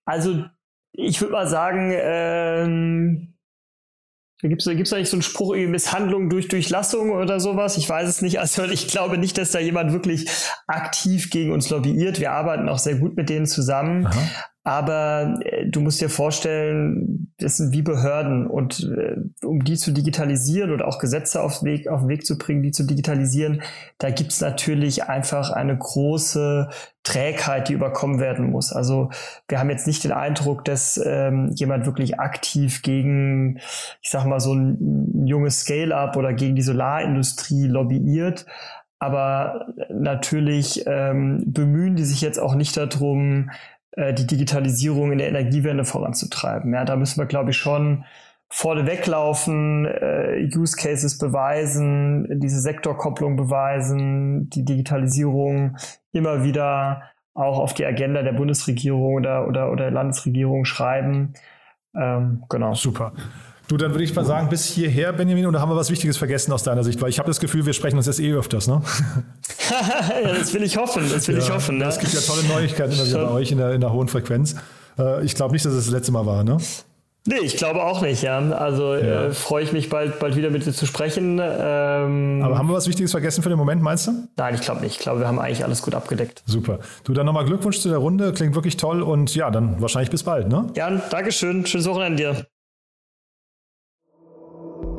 also 0.06 0.46
ich 1.02 1.22
würde 1.22 1.34
mal 1.34 1.48
sagen, 1.48 1.92
ähm, 1.94 3.34
da 4.42 4.48
gibt 4.48 4.62
es 4.62 4.66
da 4.66 4.74
nicht 4.74 5.10
so 5.10 5.16
einen 5.16 5.22
Spruch, 5.22 5.56
Misshandlung 5.56 6.30
durch 6.30 6.48
Durchlassung 6.48 7.12
oder 7.12 7.40
sowas. 7.40 7.78
Ich 7.78 7.88
weiß 7.88 8.10
es 8.10 8.22
nicht. 8.24 8.40
Also 8.40 8.64
ich 8.66 8.88
glaube 8.88 9.20
nicht, 9.20 9.38
dass 9.38 9.52
da 9.52 9.60
jemand 9.60 9.94
wirklich 9.94 10.30
aktiv 10.68 11.30
gegen 11.30 11.52
uns 11.52 11.70
lobbyiert. 11.70 12.20
Wir 12.20 12.32
arbeiten 12.32 12.68
auch 12.68 12.80
sehr 12.80 12.96
gut 12.96 13.16
mit 13.16 13.30
denen 13.30 13.46
zusammen. 13.46 14.08
Aha. 14.08 14.51
Aber 14.63 15.39
äh, 15.43 15.65
du 15.67 15.82
musst 15.82 16.02
dir 16.02 16.10
vorstellen, 16.10 17.34
das 17.38 17.58
sind 17.58 17.74
wie 17.74 17.82
Behörden 17.82 18.45
und 18.45 18.91
äh, 18.95 19.15
um 19.43 19.63
die 19.63 19.76
zu 19.76 19.91
digitalisieren 19.91 20.71
oder 20.71 20.88
auch 20.88 21.00
Gesetze 21.00 21.41
auf 21.41 21.60
den 21.60 21.65
Weg, 21.65 21.88
auf 21.88 22.02
den 22.02 22.10
Weg 22.10 22.26
zu 22.28 22.38
bringen, 22.38 22.62
die 22.62 22.71
zu 22.71 22.84
digitalisieren, 22.84 23.63
da 23.97 24.12
gibt's 24.12 24.39
natürlich 24.39 25.06
einfach 25.06 25.50
eine 25.50 25.76
große 25.76 26.69
Trägheit, 27.02 27.69
die 27.69 27.74
überkommen 27.74 28.19
werden 28.19 28.52
muss. 28.52 28.71
Also 28.71 29.10
wir 29.47 29.58
haben 29.60 29.71
jetzt 29.71 29.88
nicht 29.88 30.04
den 30.04 30.12
Eindruck, 30.12 30.63
dass 30.63 31.02
ähm, 31.04 31.52
jemand 31.56 31.88
wirklich 31.88 32.19
aktiv 32.19 32.84
gegen, 32.84 33.58
ich 34.04 34.12
sag 34.12 34.26
mal, 34.26 34.39
so 34.39 34.54
ein, 34.54 35.24
ein 35.24 35.26
junges 35.26 35.62
Scale-up 35.62 36.15
oder 36.17 36.34
gegen 36.34 36.56
die 36.56 36.62
Solarindustrie 36.62 37.65
lobbyiert. 37.65 38.45
Aber 39.00 39.74
natürlich 39.89 40.84
ähm, 40.86 41.43
bemühen 41.47 41.95
die 41.95 42.04
sich 42.04 42.21
jetzt 42.21 42.39
auch 42.39 42.54
nicht 42.54 42.78
darum, 42.78 43.50
äh, 43.94 44.14
die 44.14 44.28
Digitalisierung 44.28 45.12
in 45.12 45.18
der 45.18 45.30
Energiewende 45.30 45.86
voranzutreiben. 45.86 46.74
Ja, 46.74 46.86
da 46.86 46.96
müssen 46.96 47.20
wir, 47.20 47.26
glaube 47.26 47.52
ich, 47.52 47.58
schon 47.58 48.06
vorne 48.48 48.86
weglaufen, 48.86 49.86
äh, 49.86 50.50
Use 50.56 50.76
Cases 50.76 51.18
beweisen, 51.18 52.40
diese 52.42 52.60
Sektorkopplung 52.60 53.38
beweisen, 53.38 54.50
die 54.50 54.66
Digitalisierung 54.66 55.78
immer 56.12 56.44
wieder 56.44 57.04
auch 57.34 57.60
auf 57.60 57.74
die 57.74 57.86
Agenda 57.86 58.24
der 58.24 58.34
Bundesregierung 58.34 59.16
oder, 59.16 59.48
oder, 59.48 59.72
oder 59.72 59.90
Landesregierung 59.90 60.66
schreiben. 60.66 61.34
Ähm, 61.96 62.44
genau. 62.50 62.74
Super. 62.74 63.14
Du, 63.72 63.78
dann 63.78 63.92
würde 63.92 64.04
ich 64.04 64.14
mal 64.14 64.26
sagen, 64.26 64.50
bis 64.50 64.66
hierher, 64.66 65.14
Benjamin, 65.14 65.46
oder 65.46 65.62
haben 65.62 65.70
wir 65.70 65.78
was 65.78 65.90
Wichtiges 65.90 66.18
vergessen 66.18 66.52
aus 66.52 66.64
deiner 66.64 66.84
Sicht? 66.84 67.02
Weil 67.02 67.10
ich 67.10 67.20
habe 67.20 67.30
das 67.30 67.40
Gefühl, 67.40 67.66
wir 67.66 67.72
sprechen 67.72 67.96
uns 67.96 68.06
jetzt 68.06 68.20
eh 68.20 68.34
öfters, 68.34 68.68
ne? 68.68 68.82
ja, 70.26 70.34
das 70.34 70.54
will 70.54 70.64
ich 70.64 70.76
hoffen, 70.76 71.10
das 71.10 71.26
will 71.30 71.38
ja, 71.38 71.42
ich 71.42 71.50
hoffen. 71.50 71.78
Ne? 71.78 71.86
Es 71.86 71.98
gibt 71.98 72.14
ja 72.14 72.20
tolle 72.20 72.44
Neuigkeiten 72.44 72.92
immer 72.92 73.06
wieder 73.06 73.26
bei 73.28 73.32
euch 73.32 73.50
in 73.50 73.60
der, 73.60 73.72
in 73.72 73.80
der 73.80 73.94
hohen 73.94 74.10
Frequenz. 74.10 74.58
Äh, 75.00 75.24
ich 75.24 75.36
glaube 75.36 75.54
nicht, 75.54 75.64
dass 75.64 75.72
es 75.72 75.86
das 75.86 75.94
letzte 75.94 76.12
Mal 76.12 76.26
war, 76.26 76.44
ne? 76.44 76.58
Nee, 77.26 77.38
ich 77.44 77.56
glaube 77.56 77.82
auch 77.82 78.02
nicht, 78.02 78.24
ja. 78.24 78.40
Also 78.40 78.94
ja. 78.94 79.28
Äh, 79.28 79.32
freue 79.32 79.64
ich 79.64 79.72
mich 79.72 79.90
bald, 79.90 80.20
bald 80.20 80.36
wieder 80.36 80.50
mit 80.50 80.66
dir 80.66 80.74
zu 80.74 80.86
sprechen. 80.86 81.40
Ähm, 81.42 82.42
Aber 82.44 82.58
haben 82.58 82.68
wir 82.68 82.76
was 82.76 82.90
Wichtiges 82.90 83.12
vergessen 83.12 83.42
für 83.42 83.48
den 83.48 83.58
Moment, 83.58 83.82
meinst 83.82 84.06
du? 84.06 84.28
Nein, 84.36 84.54
ich 84.56 84.62
glaube 84.62 84.82
nicht. 84.82 84.98
Ich 84.98 85.00
glaube, 85.00 85.22
wir 85.22 85.30
haben 85.30 85.40
eigentlich 85.40 85.64
alles 85.64 85.82
gut 85.82 85.96
abgedeckt. 85.96 86.44
Super. 86.46 86.80
Du, 87.06 87.14
dann 87.14 87.26
nochmal 87.26 87.46
Glückwunsch 87.46 87.80
zu 87.80 87.88
der 87.88 88.00
Runde. 88.00 88.34
Klingt 88.34 88.54
wirklich 88.54 88.76
toll 88.76 89.02
und 89.02 89.34
ja, 89.34 89.50
dann 89.50 89.82
wahrscheinlich 89.82 90.12
bis 90.12 90.24
bald, 90.24 90.50
ne? 90.50 90.68
Ja, 90.76 90.90
Dankeschön. 90.90 91.66
Schönes 91.66 91.88
Wochenende 91.88 92.18
dir. 92.18 92.46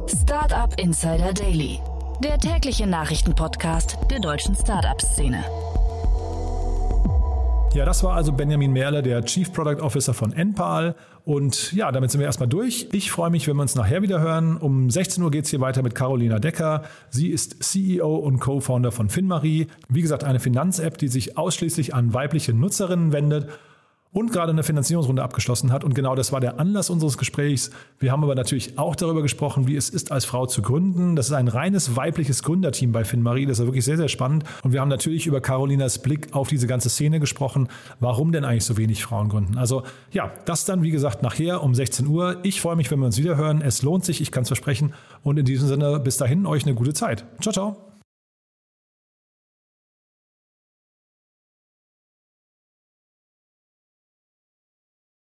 Startup 0.08 0.72
Insider 0.80 1.32
Daily, 1.32 1.78
der 2.22 2.36
tägliche 2.38 2.86
Nachrichtenpodcast 2.86 3.96
der 4.10 4.18
deutschen 4.18 4.56
Startup-Szene. 4.56 5.44
Ja, 7.74 7.84
das 7.84 8.02
war 8.02 8.14
also 8.14 8.32
Benjamin 8.32 8.72
Merle, 8.72 9.02
der 9.02 9.24
Chief 9.24 9.52
Product 9.52 9.80
Officer 9.80 10.12
von 10.12 10.32
Enpal. 10.32 10.94
Und 11.24 11.72
ja, 11.72 11.92
damit 11.92 12.10
sind 12.10 12.20
wir 12.20 12.26
erstmal 12.26 12.48
durch. 12.48 12.88
Ich 12.92 13.10
freue 13.10 13.30
mich, 13.30 13.46
wenn 13.46 13.56
wir 13.56 13.62
uns 13.62 13.76
nachher 13.76 14.02
wieder 14.02 14.20
hören. 14.20 14.56
Um 14.56 14.90
16 14.90 15.22
Uhr 15.22 15.30
geht 15.30 15.44
es 15.44 15.50
hier 15.50 15.60
weiter 15.60 15.82
mit 15.82 15.94
Carolina 15.94 16.38
Decker. 16.38 16.82
Sie 17.08 17.28
ist 17.28 17.62
CEO 17.62 18.16
und 18.16 18.40
Co-Founder 18.40 18.92
von 18.92 19.08
FinMarie. 19.08 19.68
Wie 19.88 20.02
gesagt, 20.02 20.24
eine 20.24 20.40
Finanz-App, 20.40 20.98
die 20.98 21.08
sich 21.08 21.38
ausschließlich 21.38 21.94
an 21.94 22.12
weibliche 22.12 22.52
Nutzerinnen 22.52 23.12
wendet 23.12 23.48
und 24.12 24.32
gerade 24.32 24.52
eine 24.52 24.62
Finanzierungsrunde 24.62 25.22
abgeschlossen 25.22 25.72
hat. 25.72 25.84
Und 25.84 25.94
genau 25.94 26.14
das 26.14 26.32
war 26.32 26.40
der 26.40 26.60
Anlass 26.60 26.90
unseres 26.90 27.16
Gesprächs. 27.16 27.70
Wir 27.98 28.12
haben 28.12 28.22
aber 28.22 28.34
natürlich 28.34 28.78
auch 28.78 28.94
darüber 28.94 29.22
gesprochen, 29.22 29.66
wie 29.66 29.76
es 29.76 29.88
ist, 29.88 30.12
als 30.12 30.24
Frau 30.24 30.46
zu 30.46 30.62
gründen. 30.62 31.16
Das 31.16 31.26
ist 31.26 31.32
ein 31.32 31.48
reines 31.48 31.96
weibliches 31.96 32.42
Gründerteam 32.42 32.92
bei 32.92 33.04
FinMarie. 33.04 33.46
Das 33.46 33.58
ist 33.58 33.66
wirklich 33.66 33.84
sehr, 33.84 33.96
sehr 33.96 34.08
spannend. 34.08 34.44
Und 34.62 34.72
wir 34.72 34.80
haben 34.80 34.88
natürlich 34.88 35.26
über 35.26 35.40
Carolinas 35.40 35.98
Blick 35.98 36.28
auf 36.32 36.48
diese 36.48 36.66
ganze 36.66 36.90
Szene 36.90 37.20
gesprochen. 37.20 37.68
Warum 38.00 38.32
denn 38.32 38.44
eigentlich 38.44 38.64
so 38.64 38.76
wenig 38.76 39.02
Frauen 39.02 39.28
gründen? 39.28 39.56
Also 39.56 39.82
ja, 40.10 40.30
das 40.44 40.64
dann, 40.64 40.82
wie 40.82 40.90
gesagt, 40.90 41.22
nachher 41.22 41.62
um 41.62 41.74
16 41.74 42.06
Uhr. 42.06 42.36
Ich 42.42 42.60
freue 42.60 42.76
mich, 42.76 42.90
wenn 42.90 42.98
wir 42.98 43.06
uns 43.06 43.18
wieder 43.18 43.36
hören. 43.36 43.62
Es 43.62 43.82
lohnt 43.82 44.04
sich, 44.04 44.20
ich 44.20 44.30
kann 44.30 44.42
es 44.42 44.48
versprechen. 44.48 44.92
Und 45.22 45.38
in 45.38 45.44
diesem 45.44 45.68
Sinne, 45.68 45.98
bis 46.00 46.18
dahin, 46.18 46.46
euch 46.46 46.64
eine 46.64 46.74
gute 46.74 46.92
Zeit. 46.92 47.24
Ciao, 47.40 47.52
ciao. 47.52 47.91